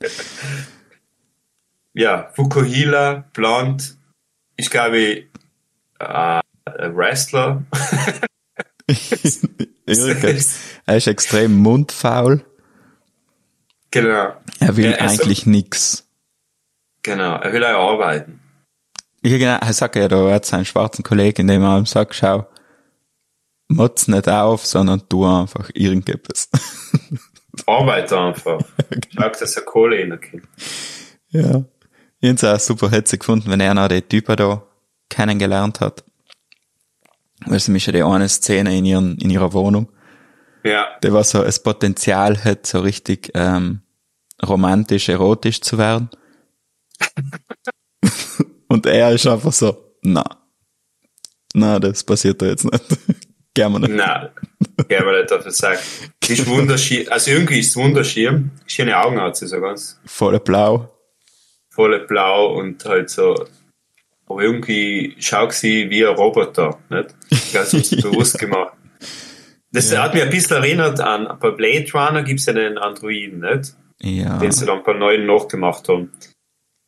[1.98, 3.96] Ja, Fukuhila, blond,
[4.58, 5.26] ich glaube, äh,
[6.00, 6.42] ein
[6.98, 7.64] Wrestler.
[9.88, 12.44] Er ist extrem mundfaul.
[13.92, 14.34] genau.
[14.60, 16.08] Er will Ja, also- eigentlich nix.
[17.04, 18.40] Genau, er will auch arbeiten.
[19.24, 22.16] Ja, genau, er sagt ja da, er hat seinen schwarzen Kollegen, indem er ihm sagt,
[22.16, 22.48] schau,
[23.68, 26.50] motz nicht auf, sondern tu einfach irgendetwas.
[27.68, 28.60] Arbeit einfach.
[29.16, 30.44] Schau, dass er Kohle reinkommt.
[31.30, 31.64] ja.
[32.22, 34.64] Ich hab's auch super hetzig gefunden, wenn er noch die Typen da
[35.10, 36.04] kennengelernt hat.
[37.46, 39.92] Weil sie mich ja die eine Szene in, ihren, in ihrer Wohnung,
[40.64, 43.82] Ja, der war so, das Potenzial hat, so richtig ähm,
[44.44, 46.10] romantisch, erotisch zu werden.
[48.68, 50.24] Und er ist einfach so, na,
[51.54, 52.84] na, das passiert da jetzt nicht.
[53.54, 53.94] Gern wir nicht.
[53.94, 54.30] nein,
[54.78, 55.80] nicht dafür sagen.
[56.24, 58.52] Die ist wunderschön, also irgendwie ist es wunderschön.
[58.68, 60.00] Schöne Augen hat sie so ganz.
[60.06, 60.90] Voll blau.
[61.70, 63.46] volle Blau und halt so,
[64.28, 67.10] aber irgendwie schaut sie wie ein Roboter, nicht?
[67.30, 68.74] Ich glaube, ist bewusst gemacht.
[69.72, 73.74] Das hat mich ein bisschen erinnert an, bei Blade Runner gibt's ja den Androiden, nicht?
[74.00, 74.38] Ja.
[74.40, 76.12] Den sie dann ein paar neuen nachgemacht haben.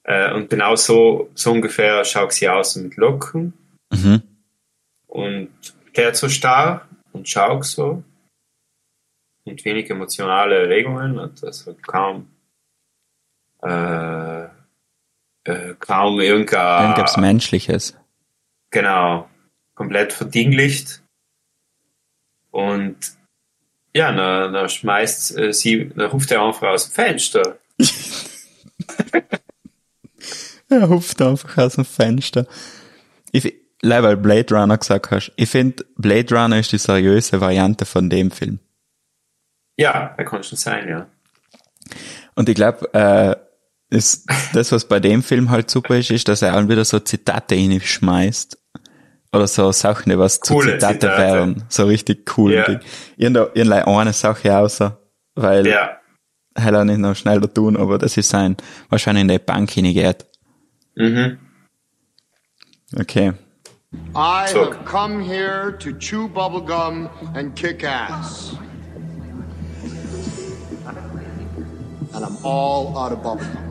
[0.03, 3.53] Äh, und genau so, so ungefähr schaut sie aus mit Locken
[3.91, 4.21] Mhm.
[5.07, 5.49] und
[5.93, 6.86] fährt so starr
[7.17, 8.03] und schaut so
[9.45, 12.27] und wenig emotionale Erregungen und also kaum
[13.63, 14.43] äh,
[15.45, 17.97] äh, kaum irgendein Irgendwas Menschliches.
[18.69, 19.29] genau
[19.75, 21.01] komplett verdinglicht
[22.51, 22.97] und
[23.93, 27.57] ja, dann, dann schmeißt äh, sie, dann ruft er einfach aus dem Fenster.
[30.69, 32.45] Er hupft einfach aus dem Fenster.
[33.31, 37.85] Ich, leider weil Blade Runner gesagt hast, ich finde, Blade Runner ist die seriöse Variante
[37.85, 38.59] von dem Film.
[39.77, 41.07] Ja, er kann schon sein, ja.
[42.35, 43.35] Und ich glaube, äh,
[43.89, 46.99] ist das, was bei dem Film halt super ist, ist, dass er auch wieder so
[46.99, 48.57] Zitate schmeißt.
[49.33, 51.17] Oder so Sachen, die was zu Zitate, Zitate.
[51.17, 51.63] wären.
[51.69, 52.53] So richtig cool.
[52.55, 54.99] Da hab leider eine Sache außer,
[55.35, 55.97] weil Ja.
[56.55, 58.55] er auch nicht noch schneller tun, aber das ist sein,
[58.89, 60.25] wahrscheinlich in die Bank hingeht.
[60.95, 61.37] Mhm.
[62.97, 63.33] Okay.
[64.15, 68.51] I So- have come here to chew bubblegum and kick ass.
[72.13, 73.63] And I'm all out of bubblegum.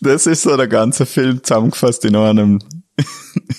[0.00, 2.60] Das ist so der ganze Film zusammengefasst in einem,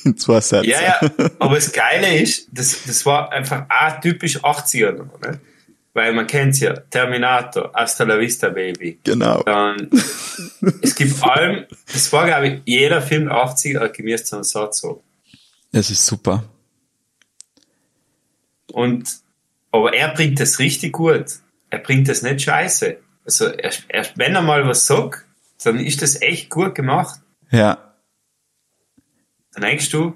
[0.06, 0.70] in zwei Sätzen.
[0.70, 1.00] Ja, ja,
[1.40, 5.40] aber das Geile ist, das, das war einfach auch typisch 80er noch, ne?
[5.98, 9.00] Weil man kennt's ja, Terminator, Hasta la Vista Baby.
[9.04, 9.42] Genau.
[9.42, 9.90] Dann,
[10.84, 14.82] es gibt allem, das war glaube ich, jeder Film der 80er gemäß so einen Satz
[14.82, 15.02] so.
[15.72, 16.44] Das ist super.
[18.72, 19.10] Und,
[19.72, 21.26] aber er bringt das richtig gut.
[21.72, 22.98] Er bringt das nicht scheiße.
[23.26, 25.26] Also erst, erst wenn er mal was sagt,
[25.64, 27.20] dann ist das echt gut gemacht.
[27.50, 27.96] Ja.
[29.52, 30.16] Dann denkst du,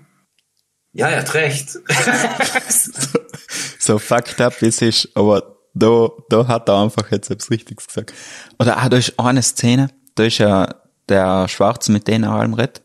[0.94, 1.80] ja, er hat recht.
[3.80, 7.88] So fucked up wie es ist, aber da, da hat er einfach jetzt etwas Richtiges
[7.88, 8.14] gesagt.
[8.60, 10.76] Oder auch, da ist eine Szene, da ist ja
[11.10, 12.82] der Schwarze mit denen allem redet.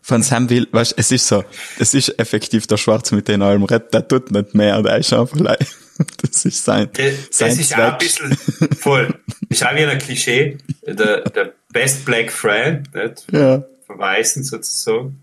[0.00, 1.44] Von Sam Will, weißt, es ist so,
[1.78, 5.12] es ist effektiv der Schwarze mit denen allem redet, der tut nicht mehr, der ist
[5.12, 5.66] einfach leid.
[6.22, 8.36] Das ist sein, Das, sein das ist auch ein bisschen
[8.76, 9.14] voll.
[9.48, 10.58] Das ist auch wie ein Klischee.
[10.84, 13.26] Der, der Best Black Friend, nicht?
[13.30, 13.62] Ja.
[13.86, 15.22] Verweisen sozusagen.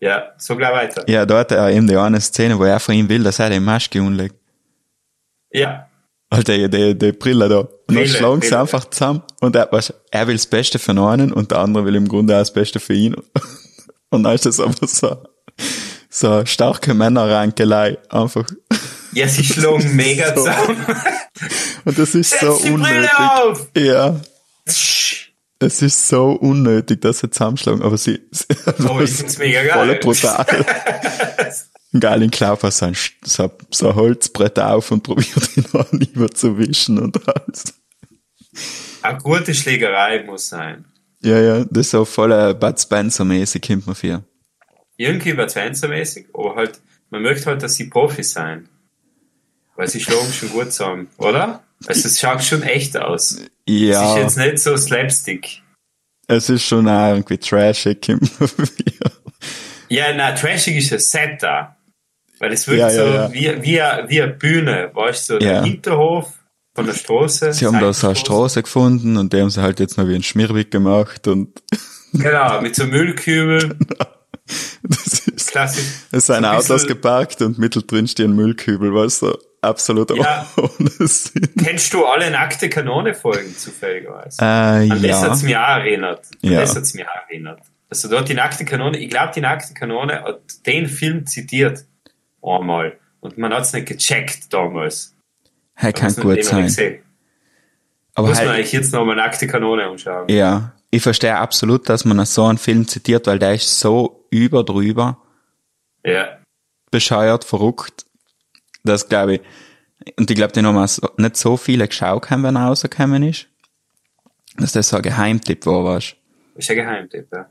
[0.00, 1.08] Ja, so gleich weiter.
[1.08, 3.50] Ja, da hat er eben die eine Szene, wo er von ihm will, dass er
[3.50, 4.34] die Maske umlegt.
[5.52, 5.88] Ja,
[6.30, 7.58] Alter, die, die, die Brille da.
[7.60, 9.22] Und dann schlagen sie einfach zusammen.
[9.40, 12.34] Und er, weißt, er will das Beste für einen und der andere will im Grunde
[12.34, 13.14] auch das Beste für ihn.
[14.10, 15.22] Und dann ist das einfach so,
[16.10, 17.96] so starke Männerrankelei.
[18.10, 18.46] Einfach.
[19.12, 20.44] ja, sie schlagen mega So.
[20.44, 20.86] zusammen.
[21.86, 23.10] Und das ist so Setz Brille unnötig.
[23.18, 23.66] auf!
[23.76, 24.20] Ja.
[24.66, 28.44] Es ist so unnötig, dass sie zusammenschlagen, aber sie, sie
[28.88, 30.00] Oh, ich find's mega voll geil.
[30.02, 30.46] brutal.
[31.98, 37.18] Geil, in Klaufer so ein, so, so Holzbrett auf und probiert ihn an überzuwischen und
[37.28, 37.74] alles.
[39.02, 40.84] Eine gute Schlägerei muss sein.
[41.22, 44.24] Ja, ja, das ist so voll Bud Spencer-mäßig, kommt man für.
[44.96, 48.68] Irgendwie Bud Spencer-mäßig, aber halt, man möchte halt, dass sie Profis sein.
[49.76, 51.62] Weil sie schlagen schon gut zusammen, oder?
[51.86, 53.32] Also es schaut schon echt aus.
[53.32, 55.62] Es Ja, ist jetzt nicht so Slapstick.
[56.28, 58.06] es ist schon auch irgendwie trashig.
[59.88, 61.76] Ja, na, trashig ist ein Set da.
[62.42, 63.32] Weil es wirkt Ja, ja, so ja.
[63.32, 65.52] Wie, wie, eine- wie eine Bühne, weißt du, so Ja.
[65.52, 66.32] der Hinterhof
[66.74, 67.52] von der Straße.
[67.52, 68.16] Sie haben da so eine.
[68.16, 71.62] Straße gefunden und die haben sie halt jetzt noch wie ein Schmierweg gemacht und
[72.12, 73.76] Genau, mit so Müllkübel,
[74.82, 75.84] das ist, klassisch.
[76.10, 80.46] es sind Autos geparkt und mittendrin steht ein Müllkübel, weißt du, absolut Ja.
[80.56, 81.48] ohne Sinn.
[81.62, 84.42] Kennst du alle nackte Kanone-Folgen zufälligerweise?
[84.42, 85.20] Äh, An das ja.
[85.22, 86.26] hat's mich auch erinnert.
[86.42, 86.60] An Ja.
[86.60, 87.60] das hat's mich auch erinnert.
[87.88, 91.84] Also dort die nackte Kanone, ich glaube, die nackte Kanone hat den Film zitiert.
[92.42, 92.98] Einmal.
[93.20, 95.14] Und man hat's nicht gecheckt damals.
[95.74, 96.70] Hey, kann gut sein.
[98.14, 100.28] Aber Muss man halt, eigentlich jetzt nochmal nackte Kanone anschauen.
[100.28, 104.64] ja, ich verstehe absolut, dass man so einen Film zitiert, weil der ist so über
[104.64, 105.16] drüber,
[106.04, 106.38] Ja.
[106.90, 108.04] bescheuert, verrückt.
[108.84, 109.40] Das glaube ich.
[110.18, 113.46] Und ich glaube, den haben so, nicht so viele geschaut haben, wenn er rausgekommen ist.
[114.56, 116.16] Dass das so ein Geheimtipp war, weißt
[116.56, 117.46] Ist ein Geheimtipp, ja.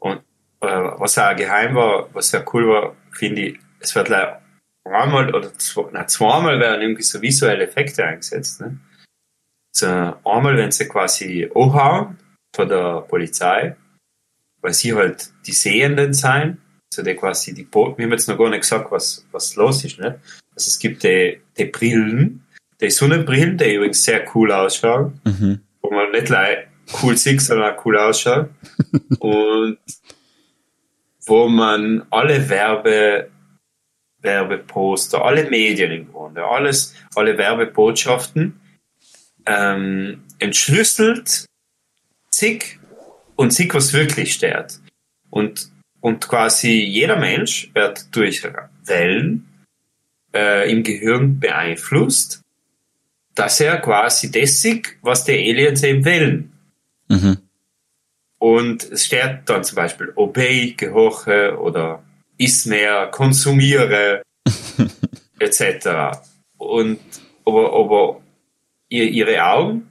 [0.00, 0.18] Und
[0.60, 4.40] äh, was auch geheim war, was sehr cool war, finde ich, es wird leider
[4.84, 8.60] einmal oder zwei, na, zweimal werden irgendwie so visuelle Effekte eingesetzt.
[8.60, 8.78] Ne?
[9.72, 12.18] So, einmal, wenn sie quasi anhauen
[12.54, 13.76] von der Polizei,
[14.60, 16.58] weil sie halt die Sehenden sein,
[16.92, 19.84] also die quasi die, Bo- wir haben jetzt noch gar nicht gesagt, was, was los
[19.84, 20.20] ist, ne?
[20.56, 22.44] Also es gibt die, die Brillen,
[22.80, 25.60] die Sonnenbrillen, die übrigens sehr cool ausschauen, Mhm.
[25.82, 26.68] wo man nicht like
[27.02, 28.48] cool sieht, sondern auch cool ausschaut.
[29.20, 29.78] und
[31.26, 33.30] wo man alle Werbe,
[34.22, 38.60] Werbeposter, alle Medien im Grunde, alles, alle Werbebotschaften
[39.46, 41.46] ähm, entschlüsselt,
[42.30, 42.78] zig
[43.36, 44.80] und zig, was wirklich steht.
[45.30, 48.42] Und, und quasi jeder Mensch wird durch
[48.84, 49.48] Wellen
[50.34, 52.42] äh, im Gehirn beeinflusst,
[53.34, 56.52] dass er quasi dessig, was die Aliens eben wollen.
[57.08, 57.38] Mhm.
[58.38, 62.02] Und es steht dann zum Beispiel obey, gehorche oder
[62.40, 64.22] iss mehr, konsumiere,
[65.38, 66.18] etc.
[66.56, 66.98] Und
[67.44, 68.22] aber, aber
[68.88, 69.90] ihr, ihre Augen,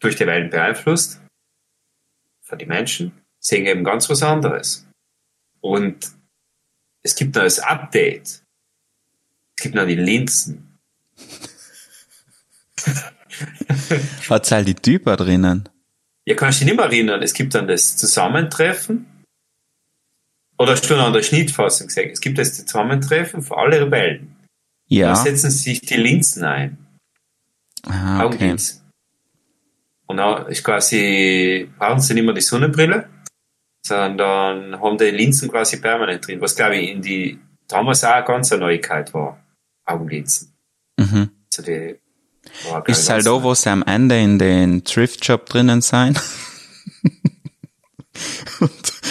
[0.00, 1.20] durch die Wellen beeinflusst,
[2.40, 4.86] für die Menschen, sehen eben ganz was anderes.
[5.60, 6.10] Und
[7.02, 8.42] es gibt noch das Update.
[9.56, 10.78] Es gibt noch die Linsen.
[14.28, 15.68] Hat halt die Typen drinnen.
[16.24, 17.22] Ja, kannst du dich nicht mehr erinnern.
[17.22, 19.06] Es gibt dann das Zusammentreffen.
[20.62, 22.10] Oder noch an der Schnittfassung gesehen?
[22.12, 24.36] Es gibt das Zusammentreffen für alle Rebellen.
[24.88, 25.14] Da Ja.
[25.16, 26.78] setzen sich die Linsen ein.
[27.84, 28.56] Ah, okay.
[30.06, 33.08] Und dann ist quasi, brauchen sie nicht mehr die Sonnenbrille,
[33.84, 38.24] sondern haben die Linsen quasi permanent drin, was glaube ich in die, damals auch eine
[38.24, 39.42] ganz eine Neuigkeit war.
[39.84, 40.52] Augenlinsen.
[40.98, 41.30] Mhm.
[41.50, 41.96] Also die,
[42.70, 46.16] war, Ist halt da, wo sie am Ende in den Thrift-Shop drinnen sein?
[48.60, 48.92] und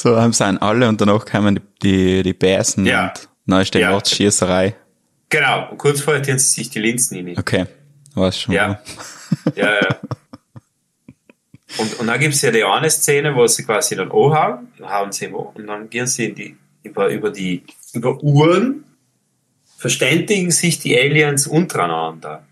[0.00, 3.12] so haben sie einen alle und danach kamen die, die, die Bärsen Ja.
[3.46, 3.92] und die Ja.
[3.92, 4.74] Wortschießerei.
[5.30, 7.38] Genau, und kurz vorher tun sie sich die Linsen rein.
[7.38, 7.66] Okay.
[8.14, 8.54] Weiß schon.
[8.54, 8.80] Ja.
[9.54, 9.96] Ja, ja.
[11.78, 15.26] Und, und dann gibt's ja die eine Szene, wo sie quasi dann anhauen, hauen sie
[15.26, 18.84] an und dann gehen sie in die, über, über die, über Uhren,
[19.76, 22.46] verständigen sich die Aliens untereinander.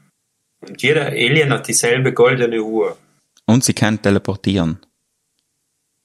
[0.61, 2.97] Und jeder Alien hat dieselbe goldene Uhr.
[3.47, 4.81] Und sie kann teleportieren.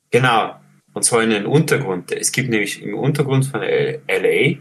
[0.10, 0.56] Genau.
[0.94, 2.12] Und zwar in den Untergrund.
[2.12, 4.58] Es gibt nämlich im Untergrund von LA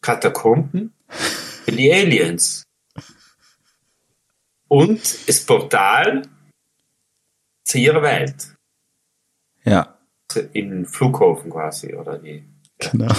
[0.00, 2.64] Katakomben für die Aliens.
[4.68, 6.22] Und das Portal
[7.64, 8.54] zu ihrer Welt.
[9.64, 9.98] Ja.
[10.54, 12.42] Im Flughafen quasi, oder die.
[12.78, 13.12] Genau.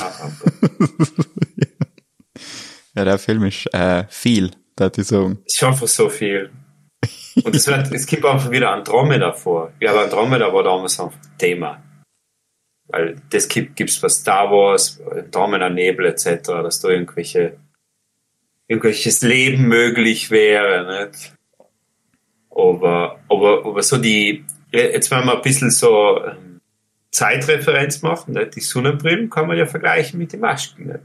[2.95, 5.39] Ja, der Film ist äh, viel, ich sagen.
[5.45, 6.51] Es ist einfach so viel.
[7.43, 9.73] Und es, wird, es gibt einfach wieder Andromeda vor.
[9.79, 11.81] Ja, aber Andromeda war damals einfach Thema.
[12.93, 17.57] Weil das gibt es bei Star Wars, Andromeda Nebel etc., dass da irgendwelche
[18.67, 21.09] irgendwelches Leben möglich wäre.
[21.09, 21.33] Nicht?
[22.51, 26.61] Aber, aber, aber so die, jetzt wenn wir ein bisschen so ähm,
[27.09, 28.55] Zeitreferenz machen, nicht?
[28.55, 30.85] die Sonnenbrillen kann man ja vergleichen mit den Masken.
[30.85, 31.03] Nicht?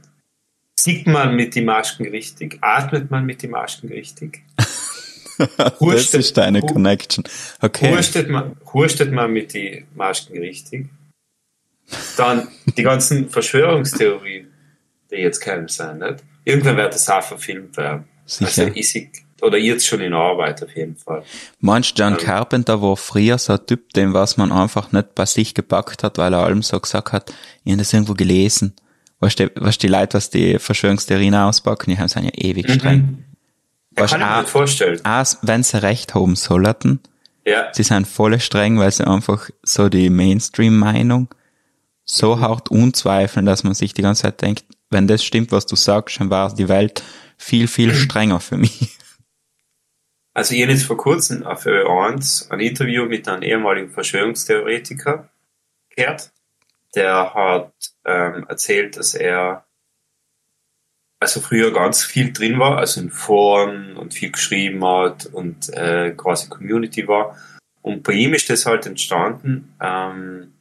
[0.78, 2.58] Sieht man mit den Masken richtig?
[2.60, 4.42] Atmet man mit den Masken richtig?
[5.56, 7.24] das ist deine Connection.
[7.62, 7.90] Okay.
[7.92, 10.90] Hurstet man, hurstet man mit den Masken richtig?
[12.16, 14.48] Dann die ganzen Verschwörungstheorien,
[15.10, 16.16] die jetzt keinem sein, nicht?
[16.44, 18.04] Irgendwann wird das auch verfilmt werden.
[18.26, 18.64] Sicher.
[18.64, 19.08] Also ist ich,
[19.40, 21.22] oder jetzt schon in Arbeit auf jeden Fall.
[21.60, 22.18] Meinst du, John Ähm.
[22.18, 26.18] Carpenter war früher so ein Typ, dem was man einfach nicht bei sich gepackt hat,
[26.18, 27.32] weil er allem so gesagt hat,
[27.64, 28.74] ich habe das irgendwo gelesen.
[29.20, 33.24] Weißt du, weißt die Leute, was die Verschwörungstheorien auspacken, die haben sind ja ewig streng.
[33.96, 35.04] Ja, Weißt kann ich mir auch, vorstellen.
[35.04, 37.00] auch wenn sie recht haben sollten,
[37.44, 41.28] Ja, sie sind voll streng, weil sie einfach so die Mainstream-Meinung
[42.10, 45.76] so hart unzweifeln, dass man sich die ganze Zeit denkt, wenn das stimmt, was du
[45.76, 47.02] sagst, dann war die Welt
[47.36, 48.96] viel, viel strenger für mich.
[50.34, 55.28] also ich habe jetzt vor kurzem auf Ö1 ein Interview mit einem ehemaligen Verschwörungstheoretiker
[55.90, 56.30] gehört.
[56.94, 57.72] Der hat
[58.06, 59.66] ähm, erzählt, dass er
[61.20, 66.12] also früher ganz viel drin war, also in Foren und viel geschrieben hat und äh,
[66.16, 67.36] quasi Community war.
[67.82, 70.54] Und bei ihm ist das halt entstanden, ähm,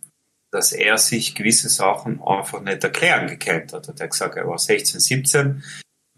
[0.58, 3.88] dass er sich gewisse Sachen einfach nicht erklären gekannt hat.
[3.88, 5.64] Er hat gesagt, er war 16, 17,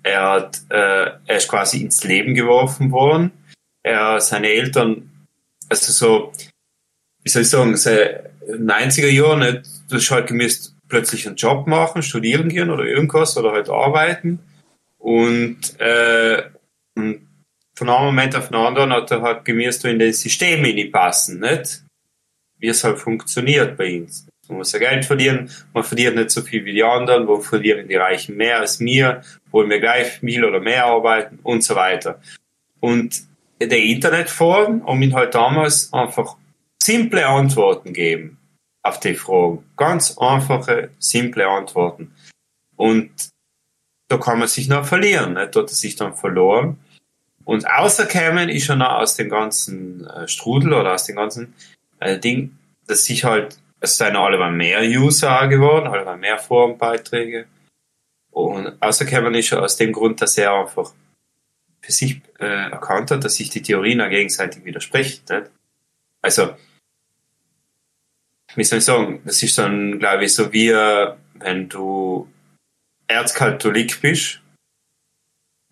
[0.02, 3.32] er hat, äh, er ist quasi ins Leben geworfen worden.
[3.84, 5.12] Er, seine Eltern,
[5.68, 6.32] also so,
[7.24, 11.68] wie soll ich sagen, seine 90er Jahre, nicht, du hast halt gemisst plötzlich einen Job
[11.68, 14.40] machen, studieren gehen oder irgendwas oder halt arbeiten.
[15.00, 16.44] Und, äh,
[16.96, 17.28] und
[17.76, 21.84] von einem Moment auf den anderen hat er halt gemisst in das System passen, nicht?
[22.58, 24.08] Wie es halt funktioniert bei ihm.
[24.50, 27.88] Man muss ja Geld verdienen, man verdient nicht so viel wie die anderen, wo verdienen
[27.88, 32.20] die Reichen mehr als mir, wollen wir gleich viel oder mehr arbeiten und so weiter.
[32.80, 33.22] Und
[33.62, 36.36] der Internetforen haben ihn halt damals einfach
[36.82, 38.38] simple Antworten geben
[38.82, 39.64] auf die Fragen.
[39.78, 42.14] Ganz einfache, simple Antworten.
[42.76, 43.12] Und
[44.08, 45.36] da kann man sich noch verlieren.
[45.36, 45.56] Nicht?
[45.56, 46.78] Da hat er sich dann verloren.
[47.46, 51.54] Und außerkämen ist er noch aus dem ganzen äh, Strudel oder aus dem ganzen
[52.00, 52.58] äh, Ding,
[52.88, 57.48] dass sich halt, es sind alle mehr User geworden, alle mehr Forenbeiträge.
[58.32, 60.94] Und außerkämen ist aus dem Grund, dass er einfach
[61.82, 65.24] für sich äh, erkannt hat, dass sich die Theorien auch gegenseitig widersprechen.
[65.30, 65.50] Nicht?
[66.22, 66.56] Also,
[68.56, 72.28] wie soll ich sagen, das ist dann, glaube ich, so wie, äh, wenn du
[73.08, 74.42] Erzkatholik bist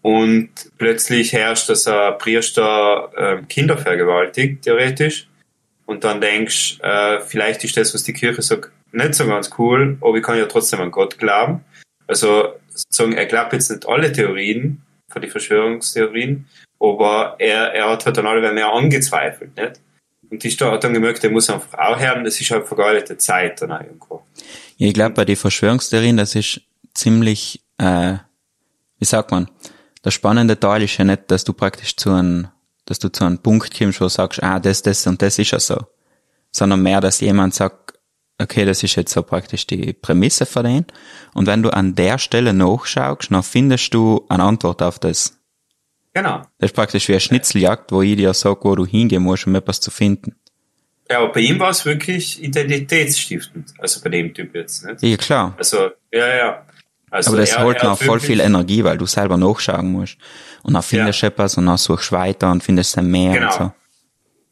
[0.02, 5.27] und plötzlich herrscht, dass ein Priester äh, Kinder vergewaltigt, theoretisch,
[5.88, 9.98] und dann denkst, äh, vielleicht ist das, was die Kirche sagt, nicht so ganz cool,
[10.02, 11.66] aber ich kann ja trotzdem an Gott glauben.
[12.06, 16.46] Also, sozusagen, er glaubt jetzt nicht alle Theorien, von den Verschwörungstheorien,
[16.80, 19.82] aber er, er hat halt dann alle mehr angezweifelt, nicht?
[20.30, 23.18] Und die Stadt hat dann gemerkt, er muss einfach auch hören, das ist halt vergeudete
[23.18, 24.24] Zeit dann auch irgendwo.
[24.78, 26.62] Ich glaube, bei den Verschwörungstheorien, das ist
[26.94, 28.16] ziemlich, äh,
[29.00, 29.50] wie sagt man,
[30.04, 32.50] der spannende Teil ist ja nicht, dass du praktisch zu einem,
[32.88, 35.52] dass du zu einem Punkt kommst, wo du sagst, ah, das, das und das ist
[35.52, 35.78] ja so.
[36.52, 37.94] Sondern mehr, dass jemand sagt,
[38.40, 40.86] okay, das ist jetzt so praktisch die Prämisse von denen.
[41.34, 45.38] Und wenn du an der Stelle nachschaust, dann findest du eine Antwort auf das.
[46.14, 46.42] Genau.
[46.58, 49.56] Das ist praktisch wie eine Schnitzeljagd, wo ich dir sage, wo du hingehen musst, um
[49.56, 50.36] etwas zu finden.
[51.10, 55.02] Ja, aber bei ihm war es wirklich identitätsstiftend, also bei dem Typ jetzt, nicht?
[55.04, 55.56] Ja, klar.
[55.58, 56.66] Also, ja, ja.
[57.10, 60.18] Also Aber das er- holt er noch voll viel Energie, weil du selber nachschauen musst.
[60.64, 63.46] Und dann findest du etwas und dann suchst du weiter und findest dann mehr Genau.
[63.48, 63.72] und so.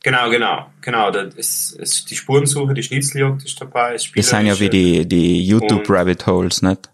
[0.03, 1.11] Genau, genau, genau.
[1.11, 3.93] Das ist, ist die Spurensuche, die Schnitzeljagd ist dabei.
[3.93, 6.89] Das Das sind ja wie die, die YouTube Rabbit Holes, nicht?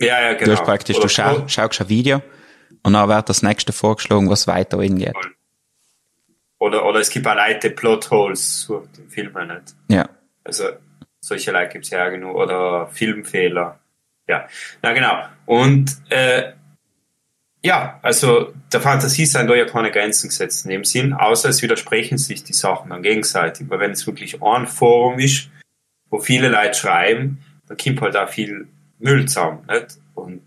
[0.00, 0.46] Ja, ja, genau.
[0.46, 2.22] Du hast praktisch, du Oder- schau, schaust ein Video
[2.82, 5.14] und dann wird das nächste vorgeschlagen, was weiter hingeht.
[6.58, 9.74] Oder, oder es gibt auch Leute, die Plotholes sucht in Filmen nicht.
[9.88, 10.08] Ja.
[10.42, 10.64] Also
[11.20, 12.34] solche Leute gibt's ja auch genug.
[12.36, 13.78] Oder Filmfehler.
[14.28, 14.48] Ja,
[14.82, 15.24] na genau.
[15.46, 16.52] Und äh,
[17.62, 21.62] ja, also der Fantasie sind da ja keine Grenzen gesetzt in dem Sinn, außer es
[21.62, 23.68] widersprechen sich die Sachen dann gegenseitig.
[23.68, 25.50] Weil wenn es wirklich ein Forum ist,
[26.10, 28.68] wo viele Leute schreiben, dann kommt halt auch viel
[28.98, 29.98] Müll zusammen, nicht?
[30.14, 30.42] Und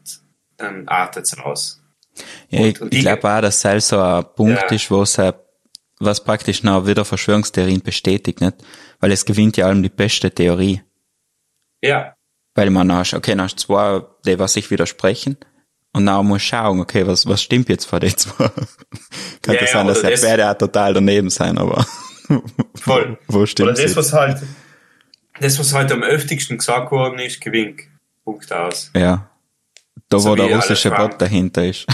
[0.57, 1.81] dann artet es aus.
[2.49, 4.75] Ja, ich, und ich glaube auch, dass es so ein Punkt Ja.
[4.75, 5.21] ist, wo es
[5.99, 8.55] was praktisch noch wieder Verschwörungstheorien bestätigt, nicht?
[8.99, 10.81] Weil es gewinnt ja allem die beste Theorie.
[11.81, 12.15] Ja,
[12.55, 15.37] Weil man hast, okay, du zwei, die was sich widersprechen.
[15.93, 18.49] Und dann muss schauen, okay, was, was stimmt jetzt vor den zwei?
[19.41, 21.85] Könnte Ja, sein, dass jetzt das- beide auch total daneben sein, aber
[22.75, 23.17] voll.
[23.27, 24.37] wo stimmt Oder das, was halt,
[25.39, 27.81] das, was halt am öftigsten gesagt worden ist, gewinnt.
[28.23, 28.91] Punkt aus.
[28.95, 29.29] Ja.
[30.09, 30.91] Da, So wo der russische.
[30.91, 31.85] Bot dahinter ist.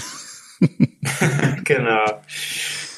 [1.63, 2.21] genau.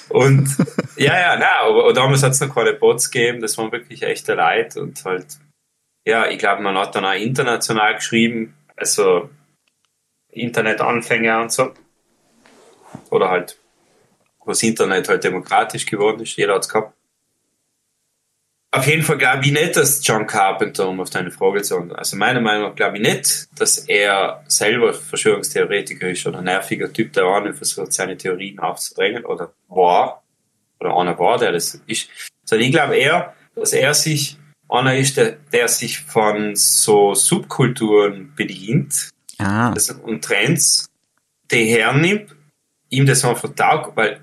[0.10, 0.49] Und
[0.95, 4.03] ja, ja, na, aber aber damals hat es noch keine Bots gegeben, das waren wirklich
[4.03, 5.26] echte Leute und halt,
[6.08, 9.30] ja, ich glaube, man hat dann auch international geschrieben, also
[10.30, 11.74] Internetanfänger und so.
[13.10, 13.60] Oder halt,
[14.39, 16.93] wo das Internet halt demokratisch geworden ist, jeder hat's gehabt.
[18.72, 21.99] Auf jeden Fall glaube ich nicht, dass John Carpenter, um auf deine Frage zu antworten,
[21.99, 26.91] also meiner Meinung nach glaube ich nicht, dass er selber Verschwörungstheoretiker ist oder ein nerviger
[26.93, 30.24] Typ, der auch nicht versucht, seine Theorien aufzudrängen oder war,
[30.80, 32.10] oder einer war, der das ist.
[32.45, 34.38] Sondern ich glaube eher, dass er sich
[34.70, 40.89] einer ist, der, der sich von so Subkulturen bedient Ah, das, und Trends,
[41.51, 42.36] die hernimmt,
[42.89, 44.22] ihm das einfach taugt, weil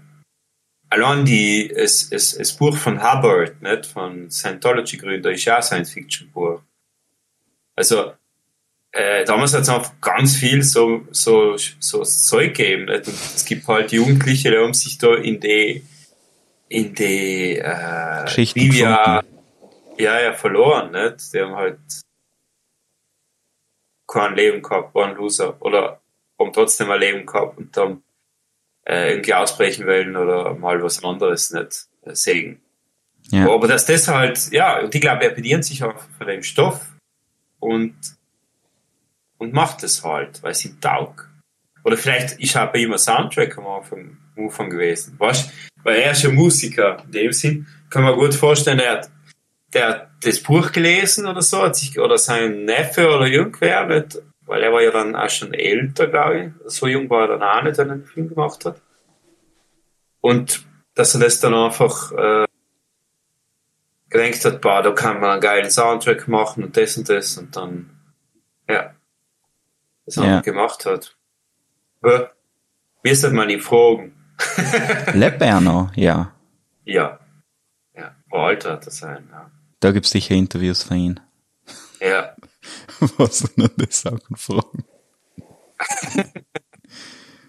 [0.91, 6.61] allein die, es, es, das Buch von Hubbard, nicht, von Scientology-Gründer, ist ja ein Science-Fiction-Buch.
[7.77, 8.13] Also,
[8.91, 13.07] äh, damals hat es einfach ganz viel so, so, so Zeug gegeben, nicht?
[13.07, 15.85] Und es gibt halt Jugendliche, die haben sich da in die,
[16.69, 19.23] in die, äh, Trivia,
[19.99, 21.33] ja, ja, verloren, nicht?
[21.33, 21.79] Die haben halt
[24.07, 26.01] kein Leben gehabt, waren Loser oder
[26.39, 28.03] haben trotzdem ein Leben gehabt und dann
[28.87, 32.61] äh, irgendwie ausbrechen wollen oder mal was anderes nicht äh, sehen.
[33.29, 33.49] ja.
[33.49, 36.81] Aber dass das halt, ja, und ich glaube, er bedient sich auch von dem Stoff
[37.61, 37.95] und,
[39.39, 41.29] und macht das halt, weil es ihm taugt.
[41.83, 45.19] Oder vielleicht ist auch bei ihm ein Soundtrack am Anfang, am Anfang gewesen.
[45.19, 45.51] Weißt
[45.83, 47.67] Weil er ist ja Musiker in dem Sinn.
[47.91, 49.11] Kann man gut vorstellen, er hat,
[49.75, 54.23] der hat das Buch gelesen oder so, hat sich, oder sein Neffe oder irgendwer, nicht,
[54.47, 56.73] weil er war ja dann auch schon älter, glaube ich.
[56.73, 58.81] So jung war er dann auch nicht, wenn er den Film gemacht hat.
[60.21, 60.65] Und
[60.95, 62.47] dass er das dann einfach äh,
[64.09, 67.57] gedacht hat, boah, da kann man einen geilen Soundtrack machen und das und das und
[67.57, 67.91] dann,
[68.69, 68.95] ja,
[70.07, 70.23] das Ja.
[70.23, 71.17] einfach gemacht hat.
[72.03, 72.31] Ja.
[73.03, 74.15] Mir sollte man ihn fragen.
[75.15, 75.93] Lebt er noch?
[75.97, 76.31] Ja.
[76.87, 77.19] Ja.
[77.97, 79.51] Ja, wo alt hat er sein, ja.
[79.85, 81.21] Da gibt's sicher Interviews von ihm.
[82.01, 82.35] Ja,
[83.19, 84.83] Was er noch das Sachen fragen.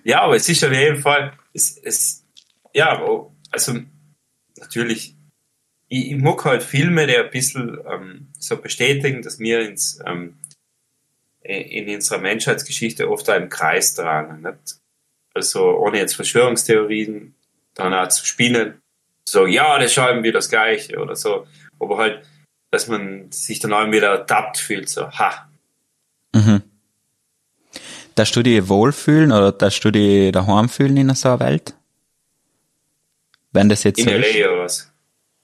[0.03, 2.25] ja aber es ist auf jeden Fall, es, es,
[2.73, 3.01] ja,
[3.51, 3.79] also,
[4.57, 5.15] natürlich,
[5.87, 10.37] ich, ich mag halt Filme, die ein bisschen ähm, so bestätigen, dass wir ins, ähm,
[11.39, 14.41] in unserer Menschheitsgeschichte oft auch im Kreis tragen.
[14.41, 14.81] Nicht?
[15.33, 17.33] Also ohne jetzt Verschwörungstheorien
[17.75, 18.81] dann auch zu spielen,
[19.23, 21.47] so, ja, das schreiben wir das Gleiche oder so,
[21.79, 22.25] aber halt,
[22.71, 25.47] dass man sich dann auch wieder ertappt fühlt, so, ha,
[26.35, 26.63] Mhm.
[28.15, 31.75] Darfst du dich wohlfühlen oder darfst du dich daheim fühlen in so einer Welt?
[33.53, 34.51] Wenn das jetzt in so ist, L.A.
[34.51, 34.91] oder was.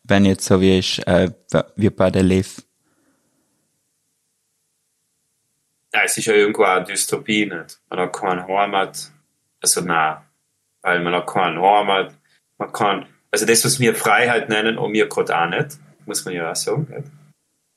[0.04, 1.32] wenn jetzt so wie ist, äh,
[1.78, 2.62] wie bei der Liv.
[5.94, 7.80] Ja, es ist ja irgendwo eine Dystopie, nicht?
[7.90, 9.12] Man hat keine Heimat.
[9.62, 10.18] Also, nein.
[10.82, 12.16] Weil man hat keine Heimat.
[12.58, 15.78] Man kann, also das, was wir Freiheit nennen, und wir gerade auch nicht.
[16.06, 17.08] Muss man ja auch sagen, nicht?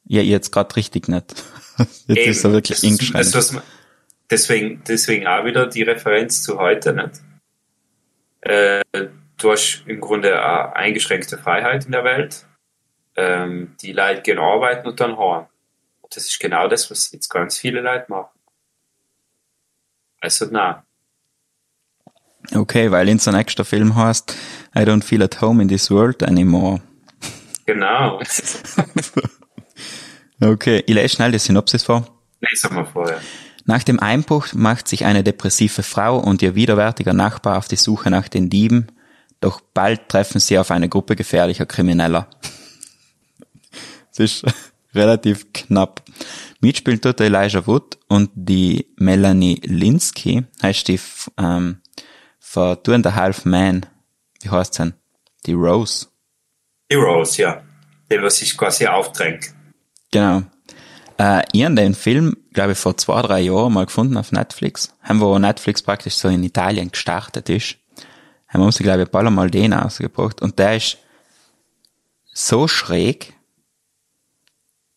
[0.06, 1.34] Ja, jetzt gerade richtig nicht.
[1.78, 2.30] Jetzt Eben.
[2.30, 3.62] ist er wirklich das, das, was man,
[4.30, 7.20] deswegen, deswegen auch wieder die Referenz zu heute, nicht?
[8.42, 8.82] Äh,
[9.38, 12.46] du hast im Grunde eine eingeschränkte Freiheit in der Welt.
[13.16, 15.46] Ähm, die Leute gehen arbeiten und dann heim.
[16.02, 18.38] Und das ist genau das, was jetzt ganz viele Leute machen.
[20.20, 20.84] Also, na,
[22.52, 24.36] Okay, weil in so nächster Film heißt
[24.76, 26.80] I don't feel at home in this world anymore.
[27.66, 28.20] Genau.
[30.40, 32.06] Okay, ich lese schnell die Synopsis vor.
[32.40, 33.20] Lesen wir vorher.
[33.64, 38.10] Nach dem Einbruch macht sich eine depressive Frau und ihr widerwärtiger Nachbar auf die Suche
[38.10, 38.88] nach den Dieben,
[39.40, 42.28] doch bald treffen sie auf eine Gruppe gefährlicher Krimineller.
[44.16, 44.44] Es ist
[44.94, 46.04] relativ knapp.
[46.60, 51.00] Mitspielt dort der Elijah Wood und die Melanie Linsky, heißt die
[51.36, 51.80] ähm,
[52.38, 53.86] für Two and a Half Man.
[54.40, 54.94] Wie heißt denn?
[55.46, 56.06] Die Rose.
[56.92, 57.62] Rose, ja.
[58.10, 59.52] Die, was sich quasi aufdrängt.
[60.10, 60.42] Genau.
[61.18, 64.94] Äh, ich habe den Film, glaube ich, vor zwei, drei Jahren mal gefunden auf Netflix.
[65.02, 67.76] Haben wo Netflix praktisch so in Italien gestartet ist.
[68.48, 70.42] Haben wir uns, glaube ich, ein paar Mal den ausgebracht.
[70.42, 70.98] Und der ist
[72.32, 73.32] so schräg,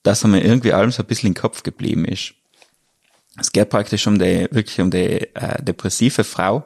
[0.03, 2.33] dass er mir irgendwie allem so ein bisschen im Kopf geblieben ist.
[3.39, 6.65] Es geht praktisch um die, wirklich um die äh, depressive Frau,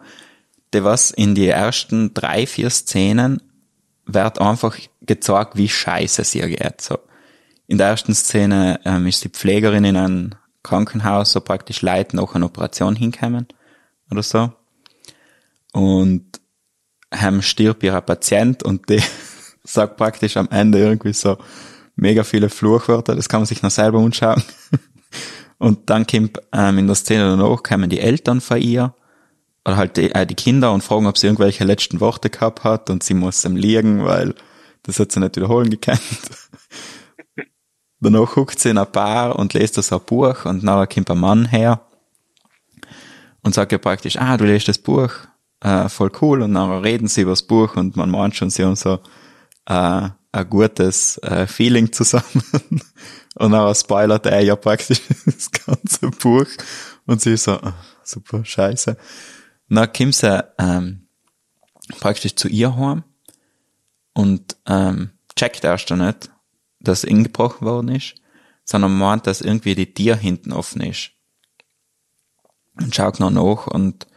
[0.74, 3.42] die was in die ersten drei, vier Szenen
[4.14, 6.82] wird einfach gezeigt, wie scheiße es ihr geht.
[6.82, 7.00] So.
[7.68, 10.32] In der ersten Szene ähm, ist die Pflegerin in einem
[10.64, 13.48] Krankenhaus, so praktisch Leid nach einer Operation hinkommen
[14.10, 14.52] oder so.
[15.74, 16.26] Und
[17.14, 19.02] haben stirbt ihrer Patient und die
[19.64, 21.38] sagt praktisch am Ende irgendwie so
[21.96, 24.44] mega viele Fluchwörter, das kann man sich noch selber anschauen.
[25.58, 28.96] Und dann kommt ähm, in der Szene danach kommen die Eltern von ihr
[29.66, 32.90] oder halt die, äh, die Kinder und fragen, ob sie irgendwelche letzten Worte gehabt hat
[32.90, 34.36] und sie muss ihm liegen, weil
[34.84, 36.02] das hat sie nicht wiederholen gekannt.
[38.02, 41.20] danach guckt sie in ein Bar und liest das ein Buch und nachher kommt ein
[41.20, 41.82] Mann her
[43.42, 45.12] und sagt ihr praktisch, ah, du liest das Buch,
[45.62, 48.66] äh, voll cool und nachher reden sie über das Buch und man meint schon, sie
[48.66, 49.00] haben so
[49.68, 52.44] äh, ein gutes äh, Feeling zusammen.
[53.36, 56.48] und dann spoilert er ja praktisch das ganze Buch.
[57.06, 58.98] Und sie ist so, oh, super, scheiße.
[59.74, 61.08] Dann kommt sie ähm,
[62.00, 63.06] praktisch zu ihr heim
[64.14, 66.30] und ähm, checkt erst noch nicht,
[66.82, 68.16] dass ingebrochen worden ist,
[68.66, 71.12] sondern meint, dass irgendwie die Tür hinten offen ist.
[72.76, 74.08] Und schaut noch nach und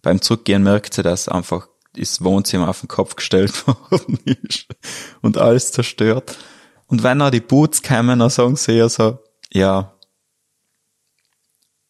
[0.00, 4.66] beim Zurückgehen merkt sie, dass einfach das Wohnzimmer auf den Kopf gestellt worden ist
[5.22, 6.38] und alles zerstört.
[6.86, 9.18] Und wenn er die Boots kämen, dann sagen sie ja so,
[9.52, 9.92] ja,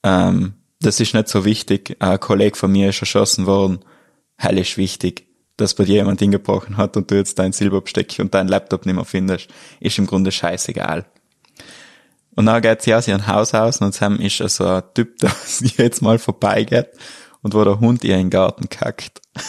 [0.03, 1.97] ähm, das ist nicht so wichtig.
[1.99, 3.85] Ein Kollege von mir ist erschossen worden.
[4.37, 5.27] Hellisch wichtig,
[5.57, 8.95] dass bei dir jemand hingebrochen hat und du jetzt dein Silberbesteck und dein Laptop nicht
[8.95, 9.49] mehr findest,
[9.81, 11.05] ist im Grunde scheißegal.
[12.35, 15.33] Und dann geht sie aus ihrem Haus aus und Sam ist also ein Typ, der
[15.77, 16.89] jetzt mal vorbeigeht
[17.43, 19.21] und wo der Hund ihr in den Garten kackt.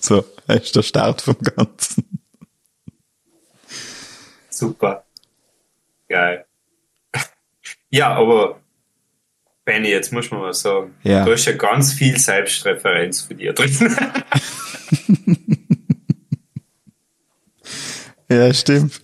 [0.00, 2.18] So, das ist der Start vom Ganzen.
[4.50, 5.04] Super.
[6.08, 6.44] Geil.
[7.90, 8.60] Ja, aber
[9.64, 11.24] Benny, jetzt muss man mal sagen, Ja.
[11.24, 13.70] du hast ja ganz viel Selbstreferenz für dir drin.
[18.28, 19.00] Ja, stimmt.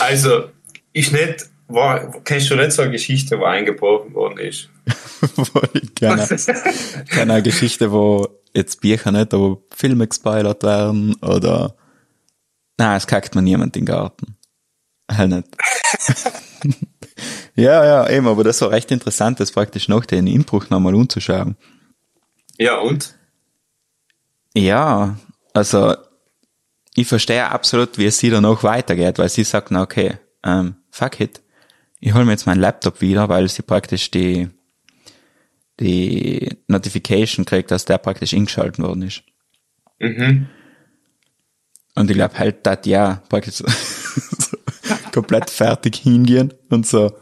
[0.00, 0.48] Also,
[0.92, 4.68] ich nicht, war, kennst du nicht so eine Geschichte, wo eingebrochen worden ist?
[5.94, 6.26] Gerne.
[7.08, 11.76] Keine Geschichte, wo jetzt Bücher nicht, aber Filme gespoilert werden oder
[12.78, 14.36] Nein, es kackt mir niemand in den Garten.
[15.10, 15.48] Halt nicht.
[17.54, 21.56] ja, ja, eben, aber das war recht interessant, das praktisch nach den Inbruch nochmal umzuschauen.
[22.58, 23.14] Ja, und?
[24.54, 25.16] Ja,
[25.52, 25.94] also
[26.94, 31.20] ich verstehe absolut, wie es sie danach weitergeht, weil sie sagt, na okay, ähm, fuck
[31.20, 31.42] it,
[32.00, 34.50] ich hol mir jetzt meinen Laptop wieder, weil sie praktisch die
[35.80, 39.22] die Notification kriegt, dass der praktisch eingeschalten worden ist.
[39.98, 40.48] Mhm.
[41.94, 43.66] Und ich glaube halt, dat ja praktisch so
[45.12, 47.12] komplett fertig hingehen und so,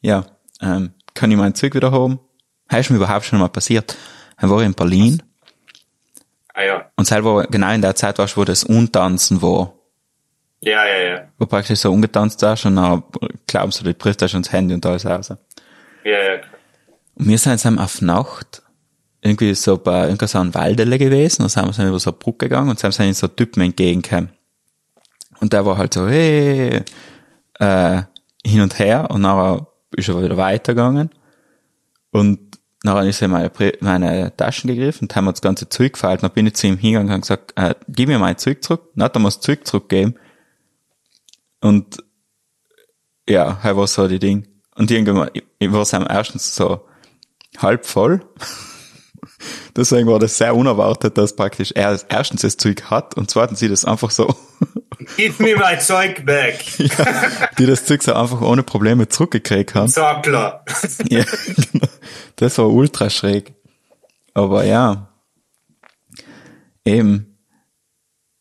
[0.00, 0.24] ja,
[0.60, 2.20] ähm, kann ich mein Zeug wieder haben?
[2.68, 3.96] Das ist mir überhaupt schon mal passiert.
[4.40, 5.22] Dann war ich in Berlin
[6.54, 6.90] Ah ja.
[6.96, 9.74] und selber genau in der Zeit warst, wo das Untanzen war.
[10.60, 11.28] Ja, ja, ja.
[11.38, 13.04] wo praktisch so ungetanzt hast und dann
[13.46, 15.28] glaubst du, du brichst schon das Handy und alles raus.
[15.28, 15.36] Ja,
[16.04, 16.40] ja.
[17.14, 18.62] Und wir sind jetzt auf Nacht
[19.20, 22.70] irgendwie so bei irgendeiner so Waldele gewesen und sind wir über so eine Brücke gegangen
[22.70, 24.30] und sind so Typen entgegengekommen.
[25.40, 26.82] Und der war halt so, hey,
[27.60, 28.02] äh,
[28.44, 31.10] hin und her und nachher ist er wieder weitergegangen
[32.10, 35.94] und nachher ist er in meine, meine Taschen gegriffen und haben mir das ganze Zeug
[35.94, 36.18] gefallen.
[36.20, 38.90] Dann bin ich zu ihm hingegangen und gesagt, äh, gib mir mein Zeug zurück.
[38.94, 40.18] Dann hat er mir das Zeug zurückgegeben.
[41.60, 41.98] Und
[43.28, 44.46] ja, er war so die Ding.
[44.74, 45.30] Und irgendwann,
[45.60, 46.86] war am erstens so
[47.58, 48.24] halb voll.
[49.76, 53.68] Deswegen war das sehr unerwartet, dass praktisch er erstens das Zeug hat und zweitens sie
[53.68, 54.34] das einfach so,
[55.16, 56.64] Gib mir mein Zeug back.
[57.58, 59.88] die das Zeug so einfach ohne Probleme zurückgekriegt haben.
[59.88, 60.64] Sackler.
[61.08, 61.24] Ja,
[61.72, 61.86] genau.
[62.36, 63.54] Das war ultra schräg.
[64.34, 65.08] Aber ja,
[66.84, 67.38] eben.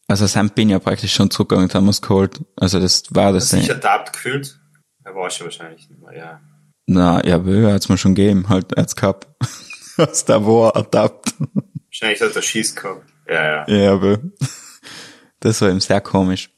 [0.07, 2.39] Also Sam bin ja praktisch schon zurückgegangen haben wir's geholt.
[2.55, 3.53] Also das war das.
[3.53, 4.59] Hast du dich gefühlt?
[5.03, 6.41] Er war schon wahrscheinlich nicht mehr, ja.
[6.85, 9.27] Na, ja, Böhe hat's mir schon gegeben, halt, er hat's gehabt.
[10.09, 11.33] Aus der war ertappt.
[11.85, 13.05] Wahrscheinlich hat er Schieß gehabt.
[13.27, 13.67] Ja, ja.
[13.67, 14.19] Ja, aber
[15.39, 16.49] das war eben sehr komisch.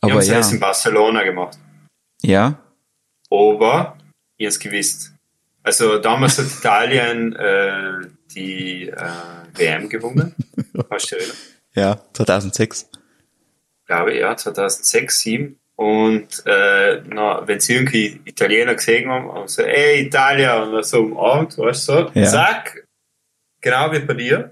[0.00, 1.58] Wir Aber haben ja, es in Barcelona gemacht.
[2.22, 2.62] ja,
[3.30, 3.98] Aber,
[4.36, 5.12] ihr habt's gewusst.
[5.62, 9.10] Also damals hat Italien äh, die äh,
[9.54, 10.34] WM gewonnen.
[10.90, 11.16] Hast du
[11.74, 12.90] ja, 2006.
[13.86, 15.58] glaube ja, 2006, 2007.
[15.78, 20.82] Und äh, na, wenn sie irgendwie Italiener gesehen haben, haben sie, ey, Italia, und dann
[20.82, 22.26] so umarmt, weißt du, so, Ja.
[22.26, 22.84] zack,
[23.60, 24.50] genau wie bei dir,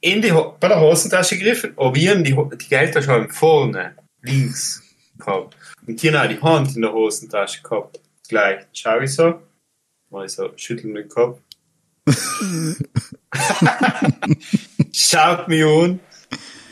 [0.00, 3.30] in die, Ho- bei der Hosentasche gegriffen, aber wir haben die, Ho- die Geldtasche haben
[3.30, 4.82] vorne, links
[5.18, 5.56] gehabt.
[5.86, 8.00] Und die haben auch die Hand in der Hosentasche gehabt.
[8.28, 9.40] Gleich, schau ich so,
[10.10, 11.38] mal so, schütteln den Kopf.
[14.92, 16.00] Schaut mich an,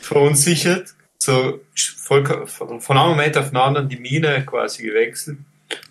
[0.01, 0.93] verunsichert,
[1.25, 5.39] so voll, von einem Moment auf den anderen die Miene quasi gewechselt.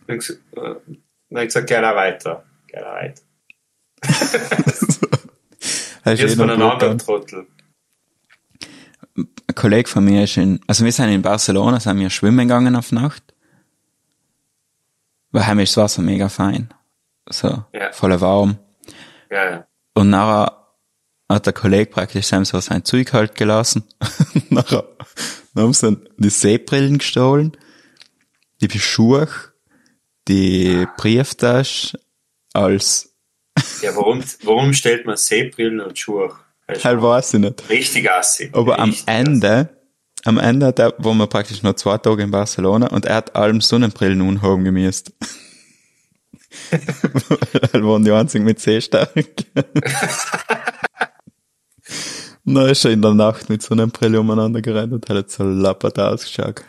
[0.07, 0.76] Und ges- äh,
[1.30, 3.22] dann hab ich gesagt, da weiter, da weiter.
[6.07, 6.99] Jetzt eh von einem anderen.
[6.99, 7.47] Trottel.
[9.16, 12.76] Ein Kollege von mir ist in, also wir sind in Barcelona, sind wir schwimmen gegangen
[12.76, 13.22] auf Nacht.
[15.30, 16.72] Weil heim ist das Wasser mega fein.
[17.28, 17.93] So, Ja.
[17.93, 18.59] voll warm.
[19.30, 19.66] Ja, ja.
[19.95, 20.63] Und nachher
[21.29, 23.85] hat der Kollege praktisch sein so sein Zeug halt gelassen.
[24.51, 24.85] nachher
[25.55, 27.57] dann haben sie dann die Seebrillen gestohlen,
[28.61, 29.29] die Schuhe,
[30.29, 31.99] die Brieftasche,
[32.53, 33.14] als,
[33.83, 36.35] Ja, warum, warum stellt man Seebrillen und Schuhe?
[36.68, 37.68] Halt weiß ich nicht.
[37.68, 38.51] Richtig assi.
[38.53, 39.68] Aber am Richtig Ende,
[40.25, 43.37] am Ende hat er, wo wir praktisch noch zwei Tage in Barcelona und er hat
[43.37, 45.12] allem Sonnenbrillen unhaben gemisst.
[46.70, 49.25] Weil waren die einzigen mit Sehstärke.
[52.45, 56.62] Na, ist er in der Nacht mit Sonnenbrille umeinander gerannt und hat so lappert ausgeschaut.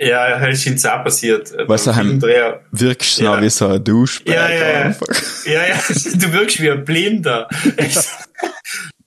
[0.00, 1.52] Ja, ist uns auch passiert.
[1.52, 2.22] äh, Was er heim-.
[2.70, 3.40] Wirkst du Ja.
[3.42, 4.34] wie so ein Duschbär.
[4.34, 4.96] Ja, ja, ja.
[5.46, 5.76] Ja, ja,
[6.14, 7.48] du wirkst wie ein Blinder.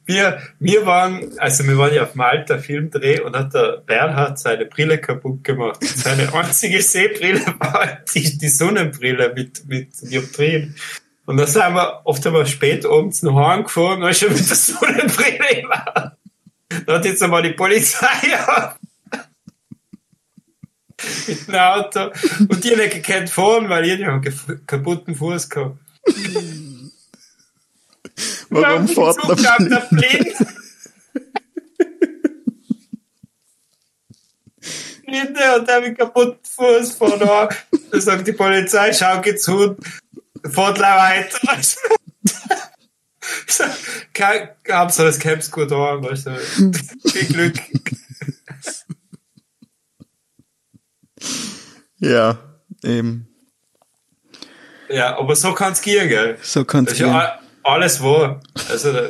[0.03, 4.65] Wir, wir waren, also wir waren ja auf Malta Filmdreh und hat der Bernhard seine
[4.65, 5.81] Brille kaputt gemacht.
[5.83, 10.75] Seine einzige Sehbrille war die, die Sonnenbrille mit, mit Dioptrien.
[11.31, 15.63] Und da sind wir oft einmal spät abends noch heimgefahren, weil schon mit der Sonnenbrille
[15.69, 16.17] war.
[16.85, 18.75] Da hat jetzt einmal die Polizei auf.
[21.27, 22.11] mit dem Auto.
[22.49, 25.79] Und die haben nicht gekannt fahren, weil die haben einen kaputten Fuß gehabt.
[28.49, 30.35] Warum fährt der blind?
[35.05, 37.25] Blinde und der mit kaputten Fuß vorne.
[37.25, 37.47] Da
[38.01, 39.77] sagt die Polizei, schau geht's zu,
[40.73, 41.57] gleich weiter.
[43.47, 43.59] Ich
[44.13, 46.71] kein- Hauptsache das Caps gut an, weißt du.
[47.09, 47.55] Viel Glück.
[51.99, 52.39] Ja,
[52.83, 53.27] eben.
[54.89, 56.37] Ja, aber so kann's gehen, gell?
[56.41, 57.15] So ist ja gehen.
[57.15, 58.41] a- alles wahr.
[58.69, 58.89] Also,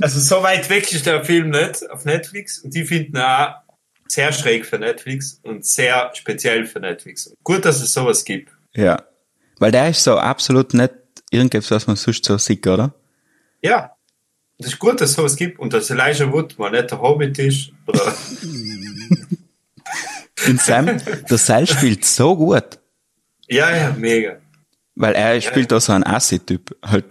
[0.00, 3.54] also so weit weg ist der Film nicht auf Netflix und die finden auch
[4.08, 7.32] sehr schräg für Netflix und sehr speziell für Netflix.
[7.42, 8.50] Gut, dass es sowas gibt.
[8.74, 9.02] Ja.
[9.58, 10.92] Weil der ist so absolut nicht
[11.30, 12.94] irgendetwas, was man sonst so sieht, oder?
[13.62, 13.92] Ja.
[14.58, 17.38] Das ist gut, dass es sowas gibt und dass Elijah Wood mal nicht der Hobbit
[17.38, 17.72] ist.
[17.86, 18.00] Oder
[20.46, 20.86] In Sam,
[21.28, 22.78] der Seil spielt so gut.
[23.48, 24.36] ja, ja, mega.
[24.94, 26.74] Weil er spielt da so einen Assi-Typ.
[26.82, 27.04] Halt,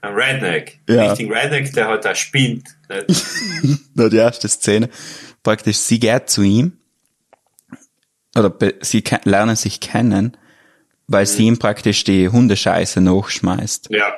[0.00, 0.80] Ein Redneck.
[0.88, 1.10] Ja.
[1.10, 2.68] Richtig Redneck, der halt auch spinnt.
[2.88, 3.24] Nicht?
[3.94, 4.88] nur die erste Szene.
[5.46, 6.72] Praktisch, sie geht zu ihm.
[8.36, 10.36] Oder sie lernen sich kennen,
[11.06, 13.90] weil sie ihm praktisch die Hundescheiße nachschmeißt.
[13.90, 14.12] Ja.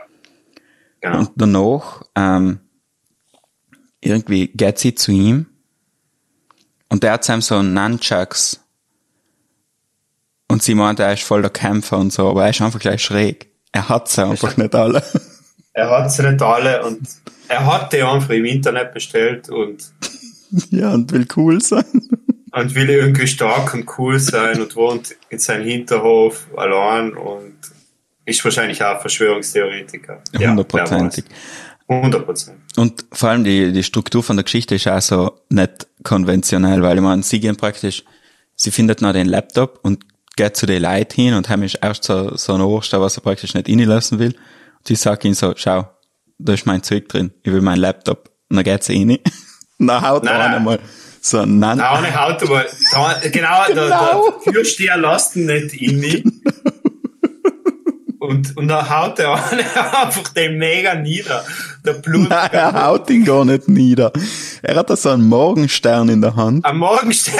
[1.02, 1.18] Genau.
[1.18, 2.60] Und danach, ähm,
[4.00, 5.44] irgendwie geht sie zu ihm
[6.88, 8.64] und der hat ihm so Nunchucks
[10.48, 13.04] und sie meint, er ist voll der Kämpfer und so, aber er ist einfach gleich
[13.04, 13.52] schräg.
[13.72, 15.04] Er hat sie einfach nicht alle.
[15.74, 17.06] Er hat sie nicht alle und
[17.48, 19.92] er hat die einfach im Internet bestellt und,
[20.70, 21.84] ja, und will cool sein.
[22.52, 27.54] und will irgendwie stark und cool sein und wohnt in seinem Hinterhof allein und
[28.24, 30.22] ist wahrscheinlich auch Verschwörungstheoretiker.
[30.36, 31.24] Hundertprozentig.
[31.88, 32.58] Hundert Prozent.
[32.76, 36.98] Und vor allem die, die Struktur von der Geschichte ist auch so nicht konventionell, weil
[36.98, 38.04] ich meine, sie gehen praktisch,
[38.54, 40.04] sie findet noch den Laptop und
[40.36, 43.54] geht zu den Leuten hin und haben erst so, so ein Ohrstein, was er praktisch
[43.54, 44.32] nicht reinlassen will.
[44.32, 45.88] Und sie sagt ihnen so, schau,
[46.38, 48.30] da ist mein Zeug drin, ich will meinen Laptop.
[48.50, 49.18] Und dann geht sie rein.
[49.78, 50.54] Dann haut Nein, nein.
[50.54, 50.78] einmal
[51.20, 55.74] so ein Nan Da eine Haut, aber da, genau, der, der Türsteher lässt ihn nicht
[55.74, 56.42] in
[58.18, 59.62] Und, und dann haut der eine
[60.02, 61.44] einfach den mega nieder.
[61.84, 64.12] Der Blut Nein, er haut ihn gar nicht nieder.
[64.62, 67.38] Er hat da so einen Morgenstern in der Hand am Morgenstern.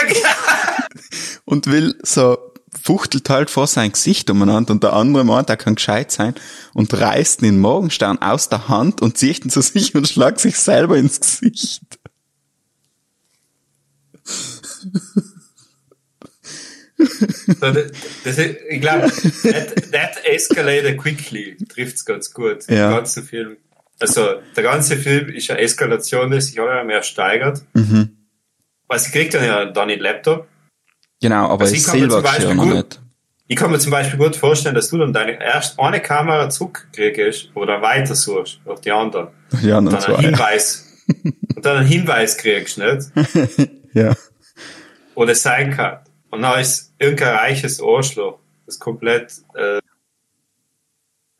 [1.45, 2.39] und will so,
[2.83, 6.35] fuchtelt halt vor sein Gesicht umeinander und der andere meint, er kann gescheit sein
[6.73, 10.59] und reißt den Morgenstern aus der Hand und zieht ihn zu sich und schlagt sich
[10.59, 11.83] selber ins Gesicht.
[16.99, 22.67] So, das, ist, ich glaube, that, that escalated quickly trifft's ganz gut.
[22.69, 22.89] Ja.
[22.89, 23.57] Den ganzen Film.
[24.01, 27.63] Also der ganze Film ist eine Eskalation, die sich immer mehr steigert.
[27.75, 28.17] Mhm.
[28.89, 30.49] Weil sie kriegt dann ja dann den Laptop.
[31.21, 33.01] Genau, aber Also ist ich kann mir zum Beispiel gut- nicht.
[33.51, 37.51] Ich kann mir zum Beispiel gut vorstellen, dass du dann deine erst eine Kamera zurückkriegst
[37.55, 39.29] oder weiter suchst auf die anderen.
[39.63, 40.23] Ja, Und noch dann einen zwei.
[40.23, 40.87] Hinweis,
[41.57, 43.09] und dann einen Hinweis kriegst, nicht?
[43.99, 44.15] Ja.
[45.27, 45.99] Das sein kann.
[46.31, 49.81] Und dann ist irgendein reiches Arschloch, das komplett äh,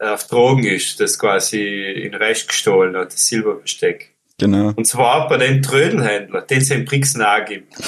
[0.01, 4.15] auf Drogen ist, das quasi in Recht gestohlen hat, das Silberbesteck.
[4.39, 4.73] Genau.
[4.77, 7.73] Und zwar bei den Trödelhändler, den es in Brixen auch gibt.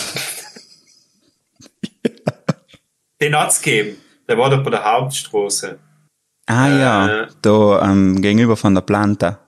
[3.21, 3.99] Den hat's gegeben.
[4.29, 5.79] Der war da bei der Hauptstraße.
[6.47, 7.27] Ah ja, Äh.
[7.43, 9.41] da ähm, gegenüber von der Planta.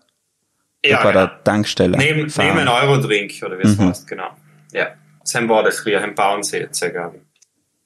[0.85, 1.27] Ja, bei genau.
[1.27, 1.97] der Tankstelle.
[1.97, 3.89] Neben, neben Eurodrink, oder wie es Mhm.
[3.89, 4.31] heißt, genau.
[4.73, 4.89] Ja.
[5.33, 6.15] Sam war das früher, ein
[6.91, 7.23] glaube ich.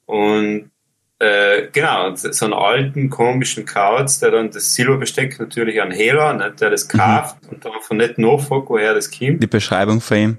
[0.05, 0.71] Und,
[1.19, 6.33] äh, genau, und so einen alten, komischen Kauz, der dann das Silberbesteck natürlich an Hehler,
[6.33, 6.71] nicht, der Mhm.
[6.71, 9.41] das kauft und dann von nicht nachfragt, woher das kommt.
[9.41, 10.37] Die Beschreibung von ihm,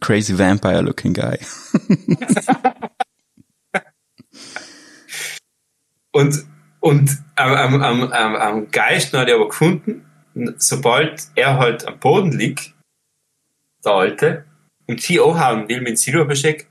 [0.00, 1.38] crazy vampire looking guy.
[6.10, 6.46] Und,
[6.80, 10.04] und am, am, am, am, geilsten hat er aber gefunden,
[10.56, 12.74] sobald er halt am Boden liegt,
[13.84, 14.44] der Alte,
[14.88, 16.66] und sie anhauen will mit dem Silberbesteck,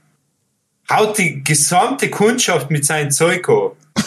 [0.92, 3.72] haut die gesamte Kundschaft mit seinem Zeug an.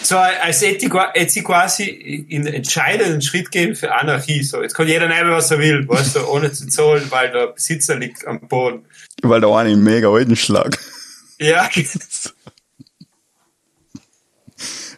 [0.00, 0.92] So, als hätte ich,
[1.42, 4.44] quasi einen entscheidenden Schritt geben für Anarchie.
[4.44, 7.48] So, jetzt kann jeder nehmen, was er will, weißt du, ohne zu zahlen, weil der
[7.48, 8.84] Besitzer liegt am Boden.
[9.22, 10.78] Weil da eine einen mega alten Schlag.
[11.40, 11.68] Ja,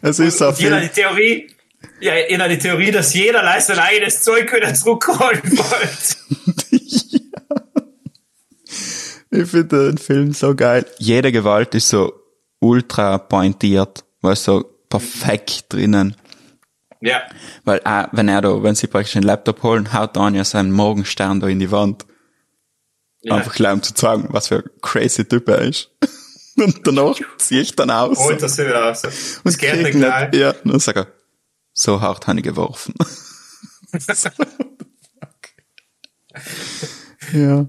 [0.01, 1.47] Es ist auf jeden die Theorie,
[1.99, 6.40] ja, jeder die Theorie, dass jeder leistet sein eigenes Zeug wieder zurückholen wollte.
[9.31, 10.85] Ich finde den Film so geil.
[10.99, 12.13] Jede Gewalt ist so
[12.59, 16.15] ultra pointiert, weißt so perfekt drinnen.
[16.99, 17.21] Ja,
[17.63, 21.39] Weil auch, wenn er da, wenn sie praktisch den Laptop holen, haut Anja seinen Morgenstern
[21.39, 22.05] da in die Wand.
[23.21, 23.35] ja.
[23.35, 25.89] Einfach gleich um zu zeigen, was für ein crazy Typ er ist.
[26.57, 28.19] Und danach ziehe ich dann aus.
[28.19, 28.91] holt das wieder
[29.57, 30.33] geht krieg nicht gleich.
[30.35, 31.07] Ja, und dann sag er,
[31.73, 32.93] so hart habe ich geworfen.
[37.33, 37.65] ja.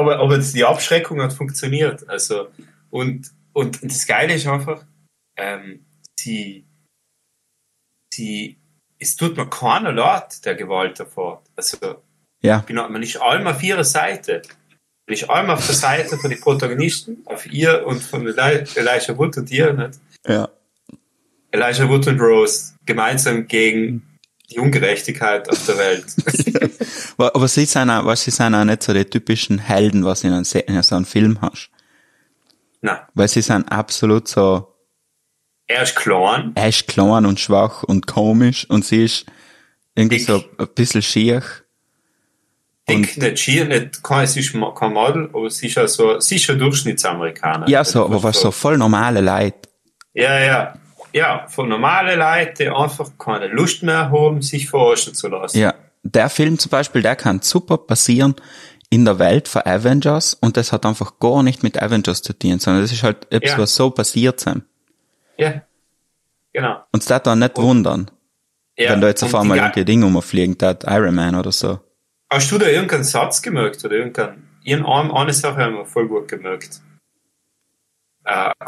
[0.00, 2.08] Aber, aber die Abschreckung hat funktioniert.
[2.08, 2.48] Also,
[2.90, 4.84] und, und das Geile ist einfach,
[5.36, 5.84] ähm,
[6.18, 6.64] sie,
[8.12, 8.58] sie,
[8.98, 11.42] es tut mir keiner leid, der Gewalt davor.
[11.56, 11.76] Also,
[12.42, 14.42] Ja, bin, man ist allem auf ihrer Seite.
[15.06, 19.16] Man ist allem auf der Seite von den Protagonisten, auf ihr und von Eli- Elijah
[19.16, 19.98] Wood und ihr, nicht?
[20.26, 20.48] ja.
[21.52, 24.06] Elijah Wood und Rose gemeinsam gegen
[24.50, 26.04] die Ungerechtigkeit auf der Welt.
[27.16, 30.32] Aber sie sind auch, weißt, sie sind auch nicht so die typischen Helden, was in
[30.32, 31.70] einem, Se- in so einem Film hast.
[32.82, 34.74] Na, Weil sie sind absolut so,
[35.66, 39.26] er ist klein, er ist klein und schwach und komisch und sie ist
[39.94, 40.26] irgendwie Dick.
[40.26, 41.42] so ein bisschen schier.
[42.88, 46.36] dick, nicht schier, nicht, kein, sie ist kein Model, aber sie ist ja so, sie
[46.36, 47.68] ist schon Durchschnittsamerikaner.
[47.68, 49.68] Ja, so, aber was so voll normale Leute.
[50.14, 50.74] Ja, ja.
[51.12, 55.58] Ja, von normale Leute, die einfach keine Lust mehr haben, sich verarschen zu lassen.
[55.58, 58.34] Ja, der Film zum Beispiel, der kann super passieren
[58.90, 62.58] in der Welt von Avengers und das hat einfach gar nicht mit Avengers zu tun,
[62.58, 63.58] sondern das ist halt etwas, Ja.
[63.58, 64.62] was so passiert sein.
[65.36, 65.62] Ja.
[66.52, 66.80] Genau.
[66.92, 68.10] Und es darf dann nicht wundern,
[68.76, 68.90] Ja.
[68.90, 71.78] wenn da jetzt auf und einmal irgendein Ding umfliegen, der Iron Man oder so.
[72.28, 76.28] Hast du da irgendeinen Satz gemerkt oder irgendeinen, irgendeine eine Sache haben wir voll gut
[76.28, 76.80] gemerkt.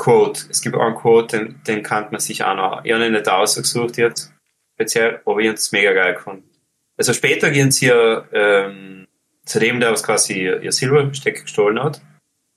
[0.03, 0.47] Quote.
[0.51, 3.29] Es gibt einen Quote, den, den kann man sich auch noch, ich habe ihn nicht
[3.29, 4.33] ausgesucht jetzt,
[4.75, 6.51] speziell, aber ich habe es mega geil gefunden.
[6.97, 9.07] Also später gehen sie ja, ähm,
[9.45, 12.03] zu dem, der was quasi ihr, Silberbesteck gestohlen hat.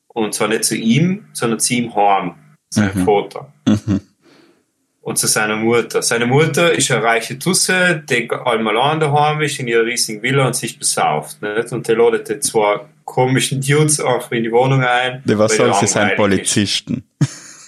[0.08, 2.34] Und zwar nicht zu ihm, sondern zu ihm heim,
[2.72, 3.54] seinem Vater.
[3.68, 4.02] Mhm.
[5.02, 6.02] Und zu seiner Mutter.
[6.02, 10.48] Seine Mutter ist eine reiche Tusse, die einmal an daheim ist, in ihrer riesigen Villa
[10.48, 11.43] und sich besauft.
[11.43, 11.72] Nicht?
[11.72, 15.24] Und die ladet die zwei komischen Dudes einfach in die Wohnung ein.
[15.26, 16.16] Die was weil soll sie sein.
[16.16, 17.03] Polizisten.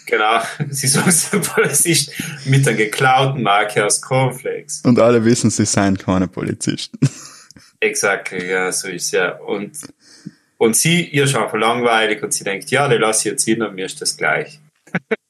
[0.08, 0.42] Genau.
[0.70, 2.14] Sie soll sein Polizist
[2.46, 4.82] mit einer geklauten Marke aus Cornflakes.
[4.86, 6.98] Und alle wissen, sie seien keine Polizisten.
[7.82, 9.36] Exakt, ja, so ist ja.
[9.36, 9.78] Und,
[10.58, 13.62] und sie, ihr ist einfach langweilig und sie denkt, ja, die lasse ich jetzt hin
[13.62, 14.62] und mir ist das gleich.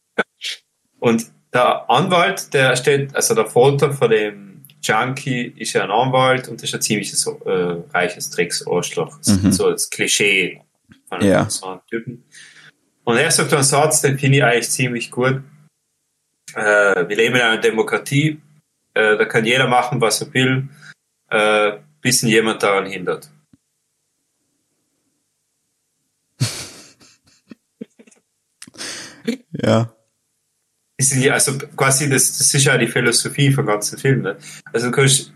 [0.99, 4.56] und der Anwalt, der steht, also der Vater von dem
[4.87, 7.13] Junkie ist ja ein Anwalt und das ist ein ziemlich
[7.45, 7.49] äh,
[7.93, 9.19] reiches Drecksarschloch.
[9.25, 9.51] Mhm.
[9.51, 10.61] So das Klischee
[11.09, 11.49] von Ja.
[11.49, 12.23] so einem Typen.
[13.03, 15.41] Und er sagt einen Satz, den finde ich eigentlich ziemlich gut.
[16.53, 18.41] Äh, wir leben in einer Demokratie,
[18.93, 20.69] äh, da kann jeder machen, was er will,
[21.29, 23.29] äh, bis ihn jemand daran hindert.
[29.51, 29.93] Ja.
[30.97, 34.21] Ist ja, also quasi, das, das ist ja die Philosophie vom ganzen Film.
[34.23, 34.37] Ne?
[34.73, 35.31] Also du kannst,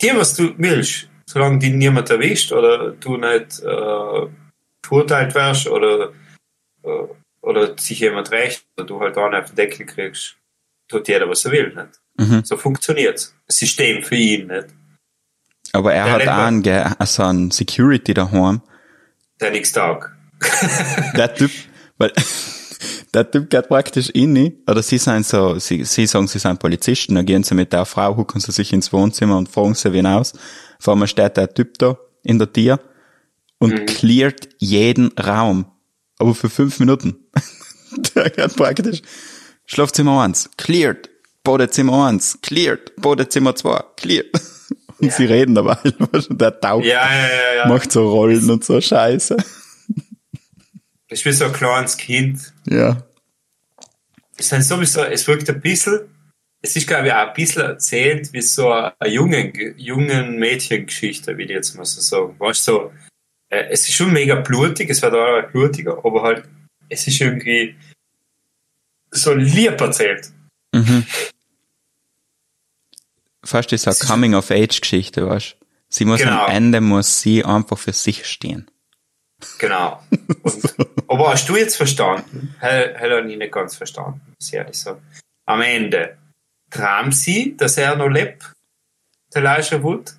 [0.00, 4.26] dir, was du willst, solange dich niemand erwischt oder du nicht äh,
[4.84, 6.12] verurteilt wirst oder,
[6.84, 6.88] äh,
[7.40, 10.36] oder sich jemand rächt oder du halt auch nicht auf den Deckel kriegst,
[10.88, 11.74] tut jeder, was er will.
[11.74, 12.00] Nicht?
[12.30, 12.44] Mhm.
[12.44, 13.34] So funktioniert's.
[13.48, 14.68] Das System für ihn, nicht?
[15.72, 18.62] Aber er Ja, hat auch einen, ge- also einen Security daheim.
[19.40, 20.14] Der nix Tag.
[21.16, 21.50] Der Typ,
[21.98, 22.12] weil,
[23.14, 27.14] der Typ geht praktisch in, oder sie sind so, sie, sie sagen, sie sind Polizisten,
[27.14, 30.06] dann gehen sie mit der Frau, hucken sie sich ins Wohnzimmer und fragen sie wen
[30.06, 30.32] aus.
[30.78, 32.80] Vor allem steht der Typ da in der Tür
[33.58, 35.66] und cleart jeden Raum.
[36.18, 37.16] Aber für fünf Minuten.
[38.14, 39.02] der geht praktisch,
[39.66, 41.10] Schlafzimmer eins, cleared,
[41.42, 44.30] Badezimmer eins, cleared, Badezimmer zwei, cleared.
[44.98, 45.76] Und sie reden dabei,
[46.30, 47.68] der taucht, Ja, ja, ja, ja.
[47.68, 49.36] macht so Rollen und so Scheiße.
[51.16, 52.52] Ich bin so ein kleines Kind.
[52.66, 53.02] Ja.
[54.36, 56.00] Es ist sowieso, es wirkt ein bisschen,
[56.60, 61.44] es ist, glaube ich, auch ein bisschen erzählt wie so eine jungen, jungen Mädchengeschichte, wie
[61.44, 62.38] ich jetzt mal so sagen.
[62.38, 62.92] Weißt du, so,
[63.48, 66.44] äh, es ist schon mega blutig, es wird auch blutiger, aber halt,
[66.90, 67.76] es ist irgendwie
[69.10, 70.30] so lieb erzählt.
[73.42, 75.56] fast ist eine Coming-of-Age-Geschichte, weißt
[75.88, 76.44] Sie muss Genau.
[76.44, 78.70] am Ende, muss sie einfach für sich stehen.
[79.58, 80.02] Genau.
[80.42, 80.74] Und,
[81.08, 82.54] aber hast du jetzt verstanden?
[82.58, 85.02] Hätte ich nicht ganz verstanden, muss ich ehrlich sagen.
[85.46, 86.16] Am Ende
[86.70, 88.52] träumt sie, dass er noch lebt,
[89.34, 90.12] der Elijah Wood,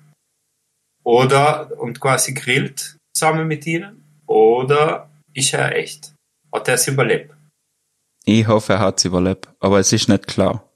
[1.02, 6.12] oder und quasi grillt zusammen mit ihnen, oder ist er echt?
[6.52, 7.34] Hat er es überlebt?
[8.24, 10.68] Ich hoffe, er hat's überlebt, aber es ist nicht klar.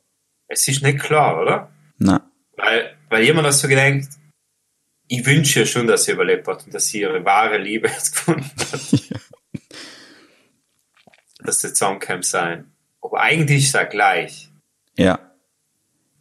[0.49, 1.71] Es ist nicht klar, oder?
[1.99, 4.09] Na, Weil, weil jemand hat so gedacht,
[5.15, 8.13] ich wünsche ihr schon, dass sie überlebt hat und dass sie ihre wahre Liebe jetzt
[8.15, 8.81] gefunden hat.
[11.45, 12.73] Dass sie zusammenkommen sein.
[13.03, 14.49] Aber eigentlich ist er gleich.
[14.97, 15.19] ja.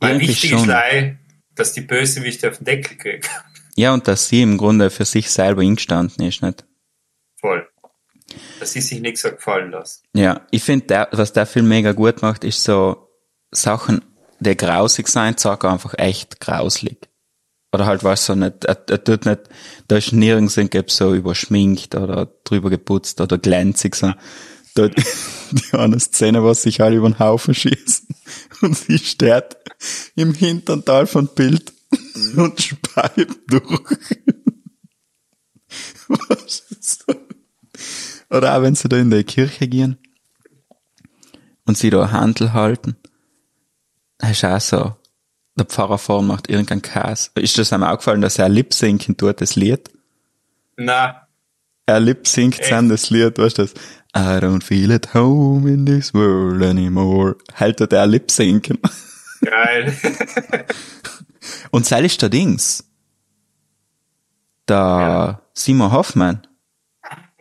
[0.02, 0.66] Weil Irgendwie wichtig ist schon.
[0.68, 1.14] gleich,
[1.54, 3.28] dass die Bösewichte auf den Deckel kriegen.
[3.76, 6.66] Ja, und dass sie im Grunde für sich selber eingestanden ist, nicht?
[7.40, 7.70] Voll.
[8.60, 10.02] Dass sie sich nichts hat gefallen lassen.
[10.16, 13.10] Ja, ich finde, der, was der Film mega gut macht, ist so
[13.52, 14.04] Sachen,
[14.40, 17.11] die grausig sein, sag einfach echt grauslig.
[17.74, 19.42] Oder halt was so nicht, er, er tut nicht,
[19.88, 24.14] da ist nirgends irgendwie so überschminkt oder drüber geputzt oder glänzig, so.
[24.74, 24.88] Da,
[25.52, 28.08] die eine Szene, wo sich alle über den Haufen schießen
[28.62, 29.58] und sie steht
[30.16, 31.74] im hinteren Teil von Bild
[32.36, 33.98] und speit durch.
[36.08, 37.16] Was ist so?
[38.30, 39.98] Oder auch wenn sie da in die Kirche gehen
[41.66, 42.96] und sie da Handel halten,
[44.18, 44.96] dann ist auch so,
[45.58, 47.30] der Pfarrer vorne macht irgendeinen Käse.
[47.36, 49.90] Ist das einem aufgefallen, dass er lip-sinken tut, das Lied?
[50.78, 51.28] Na,
[51.86, 53.74] Er lip-sinkt dann das Lied, weißt du das?
[54.16, 57.36] I don't feel at home in this world anymore.
[57.56, 58.80] Halt tut er lip-sinken.
[59.42, 59.94] geil.
[61.72, 62.84] Und sei ist der Dings.
[64.68, 66.48] Der Simon Hoffmann,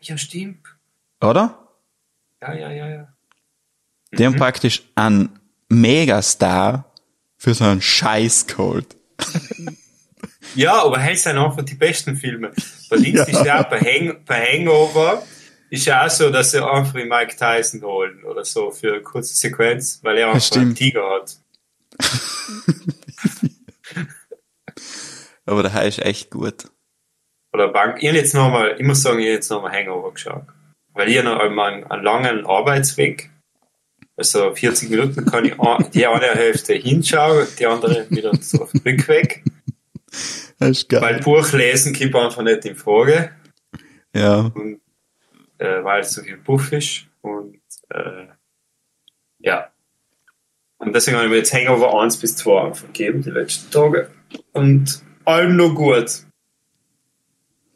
[0.01, 0.67] ja, stimmt.
[1.21, 1.69] oder?
[2.41, 3.09] Ja, ja, ja, ja.
[4.13, 5.39] Die haben praktisch einen
[5.69, 6.90] Megastar
[7.41, 8.97] für so einen Scheiß geholt.
[10.57, 12.51] Ja, aber halt sind einfach die besten Filme.
[12.89, 15.23] Bei Dings ist ja auch bei, Hang bei Hangover
[15.71, 19.33] ist ja auch so, dass sie einfach Mike Tyson holen oder so für eine kurze
[19.35, 20.75] Sequenz, weil er einfach einen.
[20.75, 21.37] Tiger hat.
[25.47, 26.69] Aber der ist echt gut.
[27.53, 28.03] Oder Bank.
[28.03, 30.47] Ich jetzt nochmal, ich muss sagen, ich hab jetzt nochmal Hangover geschaut.
[30.95, 33.31] Weil ich noch einmal einen, einen langen Arbeitsweg,
[34.21, 39.43] also 40 Minuten kann ich an- die eine Hälfte hinschauen, die andere wieder den Rückweg.
[40.59, 41.01] Das ist geil.
[41.01, 43.31] Weil Buch lesen kommt einfach nicht in Frage.
[44.15, 44.41] ja.
[44.55, 44.81] und
[45.59, 47.61] äh, weil es so viel Puff ist und
[47.91, 48.27] äh,
[49.41, 49.71] ja.
[50.79, 54.11] Und deswegen habe ich mir jetzt Hangover 1 bis 2 einfach gegeben, die letzten Tage.
[54.53, 56.11] Und allem noch gut.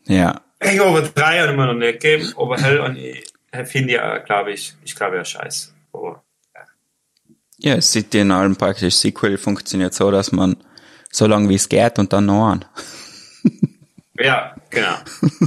[0.04, 0.40] Ja.
[0.62, 4.18] Hangover 3 habe ich mir noch nicht gegeben, aber hell und ich äh, finde ja,
[4.18, 5.74] glaube ich, ich glaube ja scheiße.
[5.92, 6.22] Aber
[7.64, 10.56] Ja, City in allem praktisch Sequel funktioniert so, dass man
[11.10, 12.64] so lange wie es geht und dann noch an.
[14.18, 14.96] ja, genau.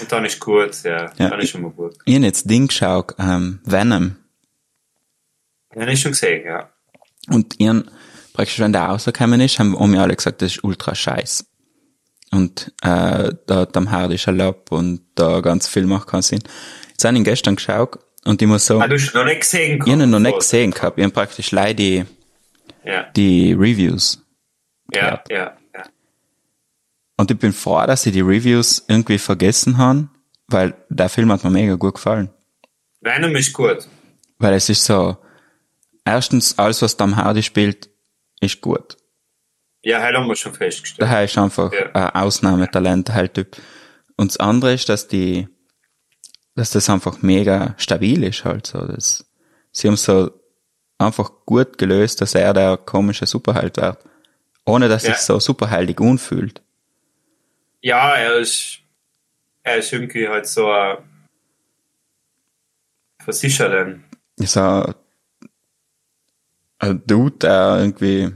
[0.00, 1.30] Und dann ist gut, ja, Ja.
[1.30, 1.96] dann ist schon mal gut.
[2.04, 4.16] Ich hab jetzt Ding geschaut, ähm, Venom.
[5.74, 6.70] Ja, habe ich schon gesehen, ja.
[7.28, 7.90] Und ihren,
[8.32, 11.46] praktisch, wenn der rausgekommen ist, haben, haben wir alle gesagt, das ist ultra scheiß.
[12.30, 16.42] Und, äh, da hat am Herd ist Lob und da ganz viel macht keinen Sinn.
[16.90, 19.40] Jetzt habe ich ihn gestern geschaut und ich muss sagen, Ah, du hast noch nicht
[19.40, 19.80] gesehen?
[19.84, 20.98] ich habe noch nicht gesehen gehabt.
[20.98, 22.04] Ich habe praktisch leider die,
[22.84, 24.22] Ja, die Reviews.
[24.92, 25.84] ja, ja, ja.
[27.16, 30.08] Und ich bin froh, dass ich die Reviews irgendwie vergessen habe,
[30.48, 32.30] weil der Film hat mir mega gut gefallen.
[33.00, 33.88] Venom ist gut.
[34.38, 35.16] Weil es ist so,
[36.04, 37.88] erstens, alles, was Tom Hardy spielt,
[38.40, 38.96] ist gut.
[39.82, 41.00] Ja, heute haben wir schon festgestellt.
[41.08, 41.90] Daher ist einfach Ja.
[41.92, 43.56] ein Ausnahmetalent halt Typ.
[44.16, 45.48] Und das andere ist, dass die,
[46.56, 48.78] dass das einfach mega stabil ist halt so.
[48.86, 49.24] Das,
[49.72, 50.30] sie haben so
[50.98, 53.98] einfach gut gelöst, dass er der komische Superheld wird.
[54.64, 55.12] Ohne dass Ja.
[55.12, 56.62] sich so superheldig unfühlt.
[57.82, 58.78] Ja, er ist,
[59.62, 60.98] er ist irgendwie halt so ein,
[63.24, 64.04] was ist er denn?
[64.36, 64.94] Ist ein,
[66.78, 68.32] ein Dude, der irgendwie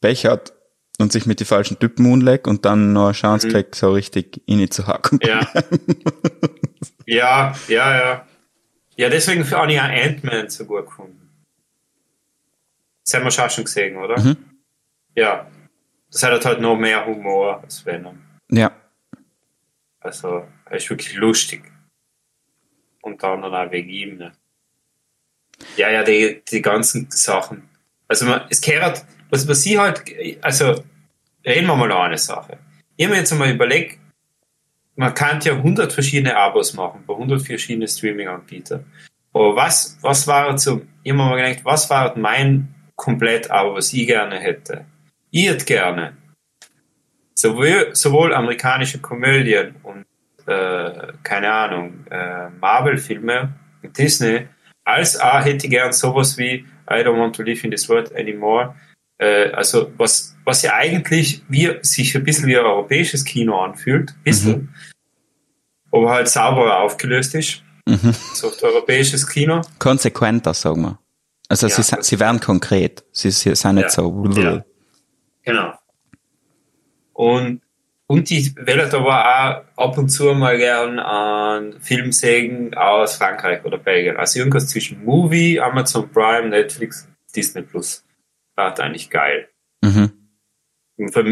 [0.00, 0.52] Pech hat
[0.98, 4.42] und sich mit die falschen Typen unlegt und dann noch eine Chance kriegt, so richtig
[4.46, 5.20] in zu hacken.
[5.22, 5.28] Mhm.
[5.28, 5.46] Ja.
[7.06, 8.26] ja, ja, ja.
[8.96, 11.30] Ja, deswegen habe ich auch Ant-Man so gut gefunden.
[13.04, 14.20] Das haben wir schon schon gesehen, oder?
[14.20, 14.36] Mhm.
[15.14, 15.50] Ja.
[16.10, 18.22] Das hat halt noch mehr Humor als Venom.
[18.50, 18.70] Ja.
[20.00, 21.62] Also, er ist wirklich lustig.
[23.00, 24.32] Und dann auch wegen ihm, ne?
[25.76, 27.68] Ja, ja, die, die ganzen Sachen.
[28.08, 30.04] Also, man, es gehört, was, was sie halt,
[30.42, 30.84] also,
[31.44, 32.58] reden wir mal noch eine Sache.
[32.96, 33.98] Ich habe mir jetzt einmal überlegt,
[34.96, 38.84] man kann ja 100 verschiedene Abos machen, bei 100 verschiedene Streaming-Anbieter.
[39.32, 44.38] Aber was, was war so, mir mal gedacht, was war mein Komplett-Abo, was ich gerne
[44.38, 44.84] hätte?
[45.30, 46.12] Ich hätte gerne
[47.34, 50.04] sowohl, sowohl amerikanische Komödien und
[50.46, 54.46] äh, keine Ahnung, äh, Marvel-Filme und Disney,
[54.84, 58.14] als auch hätte ich gern sowas wie I don't want to live in this world
[58.14, 58.74] anymore.
[59.18, 64.10] Äh, also was, was ja eigentlich wie, sich ein bisschen wie ein europäisches Kino anfühlt,
[64.10, 64.74] ein bisschen,
[65.90, 67.62] aber halt sauberer aufgelöst ist.
[67.86, 69.60] So ein europäisches Kino.
[69.78, 70.98] konsequenter, sagen wir.
[71.48, 71.82] Also Ja.
[71.82, 73.04] sie, sie werden konkret.
[73.12, 73.90] Sie, sie sind nicht Ja.
[73.90, 74.24] so.
[74.36, 74.64] Ja.
[75.44, 75.74] Genau.
[77.12, 77.60] Und,
[78.06, 83.78] und die wählen aber auch ab und zu mal gern an Filmsägen aus Frankreich oder
[83.78, 84.16] Belgien.
[84.16, 88.04] Also irgendwas zwischen Movie, Amazon Prime, Netflix, Disney Plus.
[88.56, 89.48] Das ist eigentlich geil.
[89.82, 90.12] Mhm.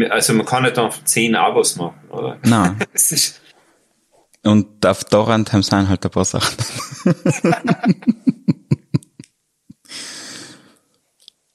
[0.09, 2.37] Also man kann nicht einfach zehn Abos machen, oder?
[2.43, 2.79] Nein.
[4.43, 6.57] Und auf Torrent haben sie halt ein paar Sachen.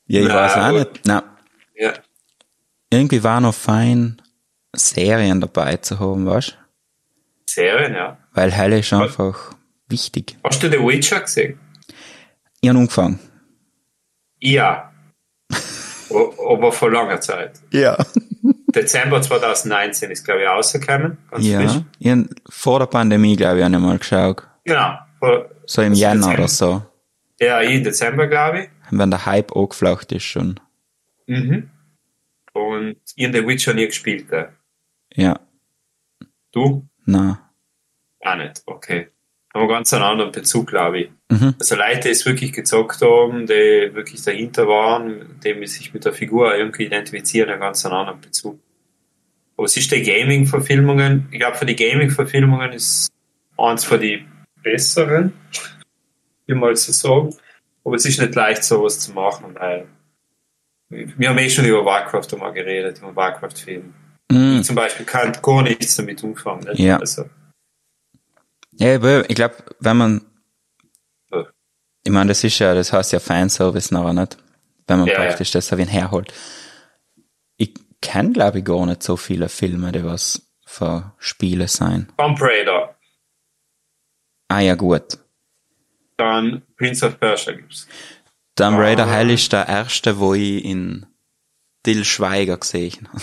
[0.06, 1.00] ja, ich Na, weiß auch nicht.
[1.04, 1.24] Na,
[1.74, 1.92] ja.
[2.90, 4.22] irgendwie war noch fein,
[4.74, 6.54] Serien dabei zu haben, weißt du?
[7.46, 8.18] Serien, ja.
[8.32, 9.52] Weil Hell ist einfach
[9.88, 10.36] wichtig.
[10.44, 11.58] Hast du The Witcher gesehen?
[12.60, 13.18] Ich habe angefangen.
[14.40, 14.85] Ja.
[16.48, 17.60] Aber vor langer Zeit.
[17.72, 17.96] Ja.
[18.74, 21.18] Dezember 2019 ist, glaube ich, rausgekommen.
[21.30, 21.82] Ganz frisch.
[21.98, 22.16] Ja.
[22.16, 24.46] Ich vor der Pandemie, glaube ich, auch nicht mal geschaut.
[24.64, 24.98] Genau.
[25.18, 26.34] Vor, So im Dezember.
[26.34, 26.82] oder so.
[27.40, 28.68] Ja, im Dezember, glaube ich.
[28.90, 30.60] Wenn der Hype angeflaucht ist schon.
[31.26, 31.70] Mhm.
[32.52, 34.26] Und ich in The Witcher nie gespielt.
[35.14, 35.38] Ja.
[36.52, 36.86] Du?
[37.04, 37.50] Na.
[38.20, 38.62] Auch nicht.
[38.66, 39.08] Okay.
[39.56, 41.10] Haben ganz einen anderen Bezug, glaube ich.
[41.30, 41.54] Mhm.
[41.58, 46.12] Also Leute, die es wirklich gezockt haben, die wirklich dahinter waren, die sich mit der
[46.12, 48.58] Figur irgendwie identifizieren, einen ganz anderen Bezug.
[49.56, 53.08] Aber es ist die Gaming-Verfilmungen, ich glaube, für die Gaming-Verfilmungen ist
[53.56, 54.24] eins von die
[54.62, 55.32] besseren,
[56.46, 57.34] wie mal zu sagen.
[57.84, 59.86] Aber es ist nicht leicht, sowas zu machen, weil
[60.88, 63.94] wir haben eh schon über Warcraft einmal geredet, über Warcraft-Film.
[64.30, 64.62] Mhm.
[64.62, 66.68] Zum Beispiel kann gar nichts damit umfangen.
[66.74, 66.98] Ja.
[66.98, 67.24] Also,
[68.78, 70.26] Ja, ich glaube, wenn man,
[71.30, 71.44] Ja.
[72.04, 74.36] ich meine, das ist ja, das heißt ja Fanservice nachher nicht,
[74.86, 76.32] wenn man Ja, praktisch das so wie herholt.
[77.56, 82.12] Ich kenne, glaube ich, gar nicht so viele Filme, die was für Spiele sein.
[82.18, 82.96] Tomb Raider,
[84.48, 85.18] Ah ja, gut.
[86.18, 87.88] dann Prince of Persia gibt's.
[88.54, 89.10] Tomb Raider Ah.
[89.10, 91.04] Hell ist der erste, wo ich in
[91.82, 93.22] Till Schweiger gesehen habe.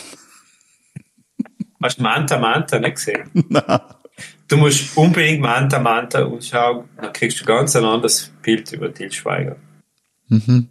[1.82, 3.30] Hast du Manta Manta nicht gesehen?
[4.54, 9.12] Du musst unbedingt Manta Manta anschauen, dann kriegst du ganz ein anderes Bild über Til
[9.12, 9.56] Schweiger.
[10.28, 10.70] Mhm.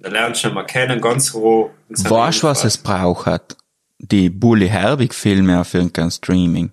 [0.00, 1.70] Dann lernst du ihn mal kennen, ganz roh.
[1.88, 3.56] Weißt du, was es braucht hat?
[3.96, 6.72] Die Bully Herbig Filme auf irgendein Streaming.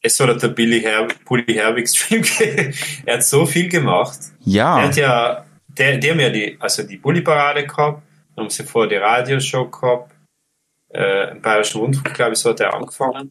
[0.00, 2.22] Es soll der Billy Her Bully Herbig Stream.
[3.04, 4.18] Er hat so viel gemacht.
[4.46, 8.02] Der Ja, hat ja, der, die haben ja die, also die Bully-Parade gehabt,
[8.34, 10.10] dann haben sie vorher die Radioshow gehabt,
[10.88, 13.30] äh, im Bayerischen Rundfunk, glaube ich, so hat er angefangen.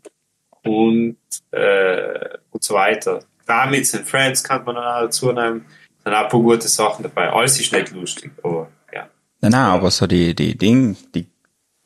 [0.63, 1.17] Und,
[1.51, 3.23] äh, und so weiter.
[3.45, 5.65] Damit and Friends kann man dann auch dazu nehmen.
[6.03, 7.29] Dann auch ein paar gute Sachen dabei.
[7.29, 9.09] Alles ist nicht lustig, aber ja.
[9.41, 11.27] nein, nein, aber so die, die Ding, die,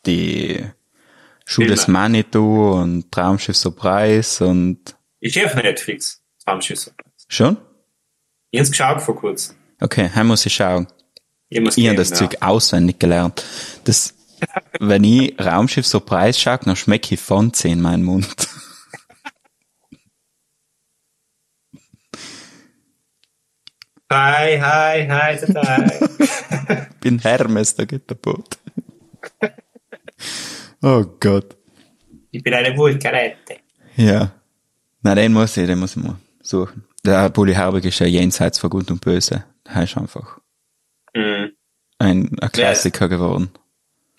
[0.05, 0.63] die
[1.45, 1.87] Schule des.
[1.87, 6.21] Manitou und Traumschiff Surprise und Ist eh auf Netflix.
[6.45, 6.93] Traumschüsse.
[7.27, 7.57] schon?
[8.51, 9.55] Ich hab's geschaut vor kurzem.
[9.81, 10.87] Okay, heim muss ich schauen.
[11.49, 12.15] Ich, muss Ich habe geben, das ja.
[12.15, 13.43] Zeug auswendig gelernt.
[13.85, 14.13] Das,
[14.79, 18.47] wenn ich Raumschiff Surprise schaue, dann schmecke ich Fonze in meinen Mund.
[24.17, 26.85] Hi, hi, hi, hi.
[27.01, 28.57] Bin Hermes, der Gitterboot.
[30.85, 31.55] Oh Gott.
[32.31, 33.55] Ich bin eine Vulgarette.
[33.95, 34.31] Ja.
[35.01, 36.83] Na, den muss ich, den muss ich mal suchen.
[37.05, 39.45] Der Bully Herbig ist ja jenseits von Gut und Böse.
[39.65, 40.39] Der ist einfach
[41.15, 41.53] Mhm.
[41.99, 43.49] ein, ein Klassiker geworden.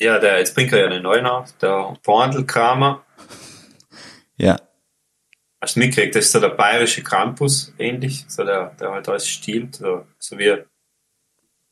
[0.00, 3.04] Ja, der, jetzt bringt er ja eine neue nach, der Borndelkramer.
[4.38, 4.58] Ja.
[5.64, 9.26] Hast du mitgekriegt, das ist so der bayerische Krampus, ähnlich, so der, der halt alles
[9.26, 10.62] stiehlt, so, so wie,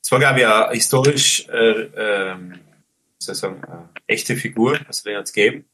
[0.03, 2.59] es war, glaube ich, eine historisch, äh, ähm,
[3.19, 5.67] soll ich sagen, äh, echte Figur, also den hat es gegeben,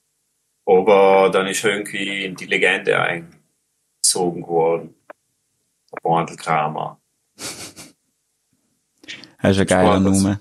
[0.66, 4.96] aber dann ist er irgendwie in die Legende eingezogen worden.
[5.92, 7.00] Der Borndelkramer.
[9.40, 10.00] Das ist ein geiler.
[10.00, 10.40] Name.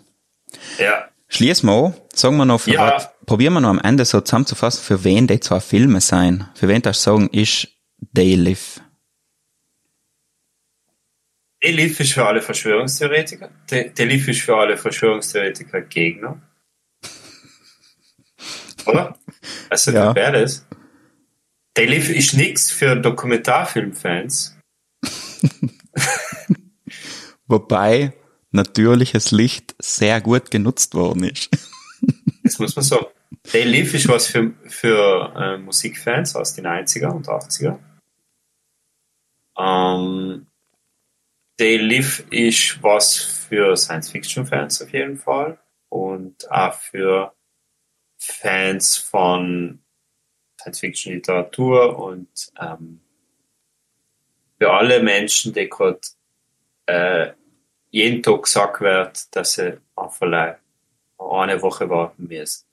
[0.80, 1.94] Ja, Schließ mal an.
[2.18, 2.98] Sagen wir noch, für Ja.
[3.26, 6.50] probieren wir noch am Ende so zusammenzufassen, für wen die zwei Filme sein.
[6.56, 7.68] Für wen das sagen ist
[8.16, 8.82] They Live.
[11.60, 13.50] Elif ist für alle Verschwörungstheoretiker.
[13.70, 16.42] De- Elif ist für alle Verschwörungstheoretiker Gegner.
[18.86, 19.18] Oder?
[19.70, 20.14] Also, Ja.
[20.16, 20.66] wer das?
[21.76, 24.56] Elif ist nix für Dokumentarfilmfans.
[27.48, 28.14] Wobei
[28.52, 31.50] natürliches Licht sehr gut genutzt worden ist.
[32.48, 33.08] Das muss man sagen.
[33.52, 37.78] Elif ist was für, für äh, Musikfans aus den 90er und 80er.
[39.58, 40.48] Ähm,
[41.58, 47.34] Elif ist was für Science-Fiction-Fans auf jeden Fall und auch für
[48.18, 49.80] Fans von
[50.62, 52.30] Science-Fiction-Literatur und
[52.62, 53.02] ähm,
[54.58, 56.00] für alle Menschen, die gerade
[56.86, 57.32] äh,
[57.92, 60.60] jeden Tag gesagt wird, dass sie einfach like,
[61.20, 62.66] eine Woche warten müssen.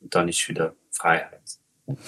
[0.00, 1.40] Und dann ist wieder Freiheit.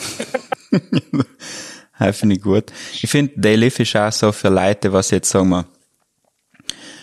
[1.99, 2.73] Ja, finde ich gut.
[2.93, 5.65] Ich finde, Live ist auch so für Leute, was jetzt sagen wir,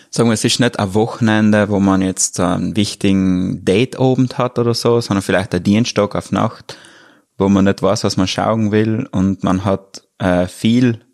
[0.10, 4.74] sagen wir, es ist nicht ein Wochenende, wo man jetzt einen wichtigen Date-Abend hat oder
[4.74, 6.78] so, sondern vielleicht ein Dienstag auf Nacht,
[7.38, 11.06] wo man nicht weiß, was man schauen will und man hat äh, viel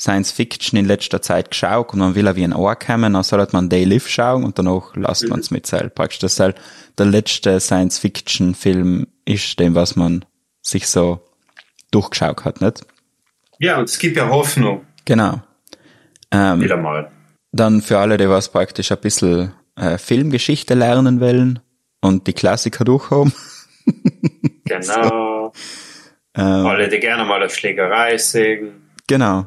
[0.00, 3.22] Science Fiction in letzter Zeit geschaut und man will auch wie ein Ohr kommen, dann
[3.24, 5.94] sollte man Day Live schauen und danach lasst man es mit selbst.
[5.96, 6.56] Praktisch das halt
[6.98, 10.24] der letzte Science Fiction Film ist, dem was man
[10.62, 11.20] sich so
[11.90, 12.86] durchgeschaut hat, nicht?
[13.58, 14.86] Ja, und es gibt ja Hoffnung.
[15.04, 15.42] Genau.
[16.30, 17.10] Ähm, Wieder mal.
[17.52, 21.58] dann für alle, die was praktisch ein bisschen äh, Filmgeschichte lernen wollen
[22.00, 23.32] und die Klassiker durchhaben.
[24.68, 25.52] Genau.
[26.36, 28.90] Ähm, Alle, die gerne mal eine Schlägerei sehen.
[29.06, 29.46] Genau.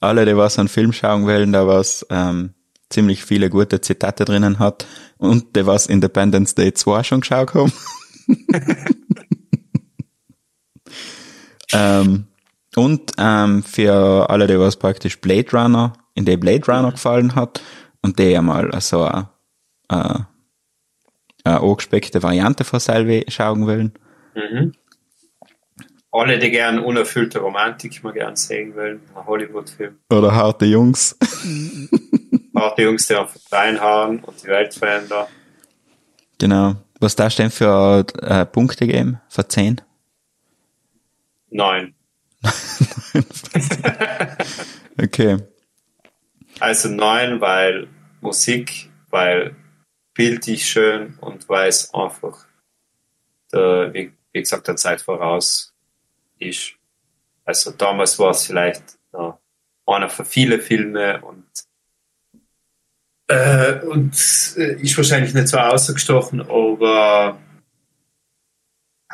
[0.00, 2.54] Alle, die was einen Film schauen wollen, da was ähm,
[2.88, 4.86] ziemlich viele gute Zitate drinnen hat
[5.18, 7.72] und die was Independence Day 2 schon geschaut haben.
[11.72, 12.26] ähm,
[12.76, 17.62] und ähm, für alle, die was praktisch Blade Runner, in der Blade Runner gefallen hat
[18.02, 19.28] und die einmal so eine,
[19.88, 20.28] eine,
[21.44, 23.92] eine angespeckte Variante von selber schauen wollen.
[24.34, 24.72] Mhm.
[26.12, 29.00] Alle, die gerne unerfüllte Romantik mal gern sehen wollen.
[29.14, 29.98] Ein Hollywood-Film.
[30.10, 31.16] Oder harte Jungs.
[32.76, 35.26] Die Jungs, die auf reinhauen und die Welt verändern.
[36.38, 36.74] Genau.
[36.98, 39.18] Was da stehen für äh, Punkte geben?
[39.30, 39.80] Für 10?
[41.48, 41.94] Neun.
[45.02, 45.38] Okay.
[46.58, 47.88] Also neun, weil
[48.20, 49.56] Musik, weil
[50.12, 52.46] bildlich schön und weil es einfach,
[53.52, 55.69] der, wie, wie gesagt, der Zeit voraus
[56.40, 56.72] ist.
[57.44, 58.82] Also damals war es vielleicht
[59.12, 59.38] ja,
[59.86, 61.46] einer von vielen Filmen und
[63.28, 64.14] äh, und
[64.56, 67.38] äh, ist wahrscheinlich nicht so ausgestochen, aber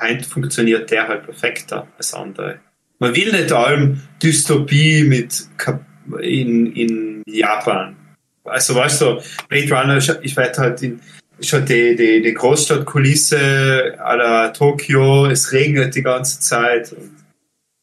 [0.01, 2.61] heute funktioniert der halt perfekter als andere.
[2.98, 5.85] Man will nicht allem Dystopie mit Kap
[6.20, 7.97] in, in Japan.
[8.44, 11.01] Also weißt du, Blade Runner, ich, werde halt in,
[11.40, 16.92] halt die, die, die Großstadtkulisse à la Tokio, es regnet die ganze Zeit.
[16.92, 17.12] Und,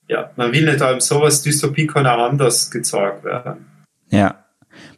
[0.07, 3.65] ja, man will nicht allem sowas, Dystopie kann auch anders gezeigt werden.
[4.09, 4.43] Ja.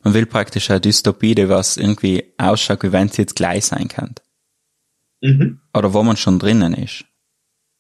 [0.04, 3.88] Man will praktisch eine Dystopie, die was irgendwie ausschaut, wie wenn sie jetzt gleich sein
[3.88, 4.16] kann.
[5.22, 5.60] Mhm.
[5.74, 7.06] Oder wo man schon drinnen ist.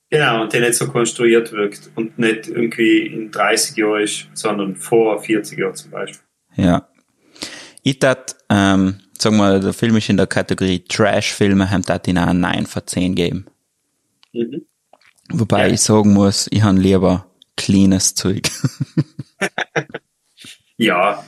[0.10, 4.76] Genau, und der nicht so konstruiert wirkt und nicht irgendwie in 30 Jahren ist, sondern
[4.76, 6.22] vor 40 Jahren zum Beispiel.
[6.56, 6.88] Ja.
[7.88, 12.18] Ich tat, ähm, sagen wir, der Film ist in der Kategorie Trash-Filme, haben tat ihn
[12.18, 13.46] auch einen 9 von 10 geben.
[14.34, 14.66] Mhm.
[15.30, 15.74] Wobei Ja.
[15.74, 18.50] ich sagen muss, ich han lieber cleanes Zeug.
[20.78, 21.24] Ja,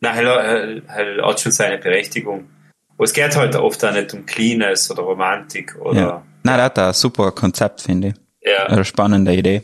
[0.00, 2.48] na, er, er hat schon seine Berechtigung.
[2.94, 6.00] Aber es geht halt oft auch nicht um Cleanness oder Romantik oder.
[6.00, 6.26] ja.
[6.42, 8.14] Nein, der hat ein super Konzept, finde ich.
[8.50, 9.62] Ja, Eine spannende Idee.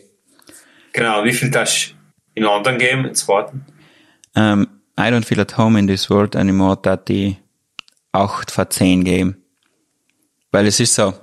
[0.93, 1.25] genau.
[1.25, 1.95] Wie viel das
[2.35, 3.66] in London geben, in zweiten?
[4.37, 7.37] Ähm, I don't feel at home in this world anymore, that die
[8.12, 9.37] 8 von 10 geben.
[10.53, 11.15] Weil es ist so,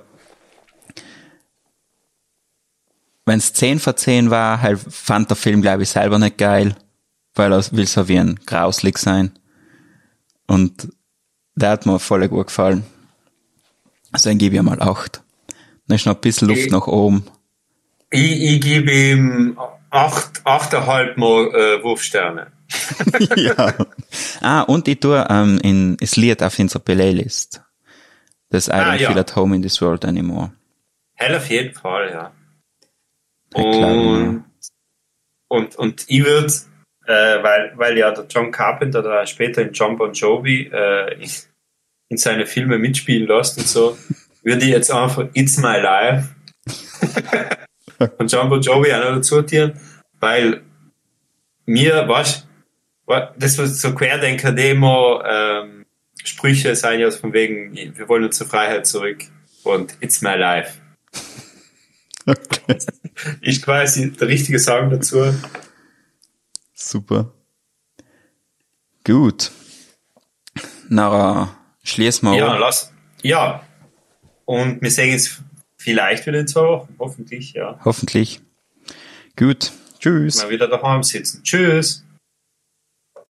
[3.24, 6.74] wenn's 10 von 10 war, halt fand der Film, glaube ich, selber nicht geil,
[7.34, 9.32] weil er will so wie ein grauslig sein.
[10.46, 10.88] Und
[11.54, 12.84] der hat mir voll gut gefallen.
[14.10, 15.22] Also dann gebe ich mal 8.
[15.86, 17.24] Dann ist noch ein bisschen Luft Ich- nach oben.
[18.10, 19.56] Ich, ich gebe ihm
[19.92, 22.50] acht, achteinhalb Mal äh, Wurfsterne.
[23.36, 23.74] ja.
[24.40, 27.62] Ah, und ich tue ähm, in, das Lied auf unserer Playlist.
[28.48, 29.08] Das I Ah, don't ja.
[29.10, 30.52] feel at home in this world anymore.
[31.14, 32.32] Hell auf jeden Fall, ja.
[33.54, 34.44] Und,
[35.48, 36.52] und, und ich würde,
[37.06, 41.30] äh, weil, weil ja der John Carpenter da später in John Bon Jovi äh, in,
[42.08, 43.98] in seine Filme mitspielen lässt und so,
[44.42, 46.34] würde ich jetzt einfach It's My Life
[48.08, 49.72] von Bon Jovi auch noch dazu tun,
[50.20, 50.62] weil
[51.66, 52.46] mir, was,
[53.36, 55.86] das was so Querdenker-Demo, ähm,
[56.24, 59.24] Sprüche sein ja von wegen, wir wollen zur Freiheit zurück
[59.64, 60.78] und It's My Life.
[62.24, 62.78] Okay.
[63.40, 65.34] ist quasi der richtige Song dazu.
[66.72, 67.32] Super.
[69.04, 69.50] Gut.
[70.88, 72.92] Na, schließen wir Ja, lass.
[73.22, 73.64] Ja.
[74.44, 75.42] Und wir sehen uns
[75.82, 76.94] vielleicht wieder in zwei Wochen.
[76.98, 77.78] Hoffentlich, ja.
[77.84, 78.40] Hoffentlich.
[79.36, 79.72] Gut.
[79.98, 80.42] Tschüss.
[80.42, 81.42] Mal wieder daheim sitzen.
[81.42, 82.04] Tschüss.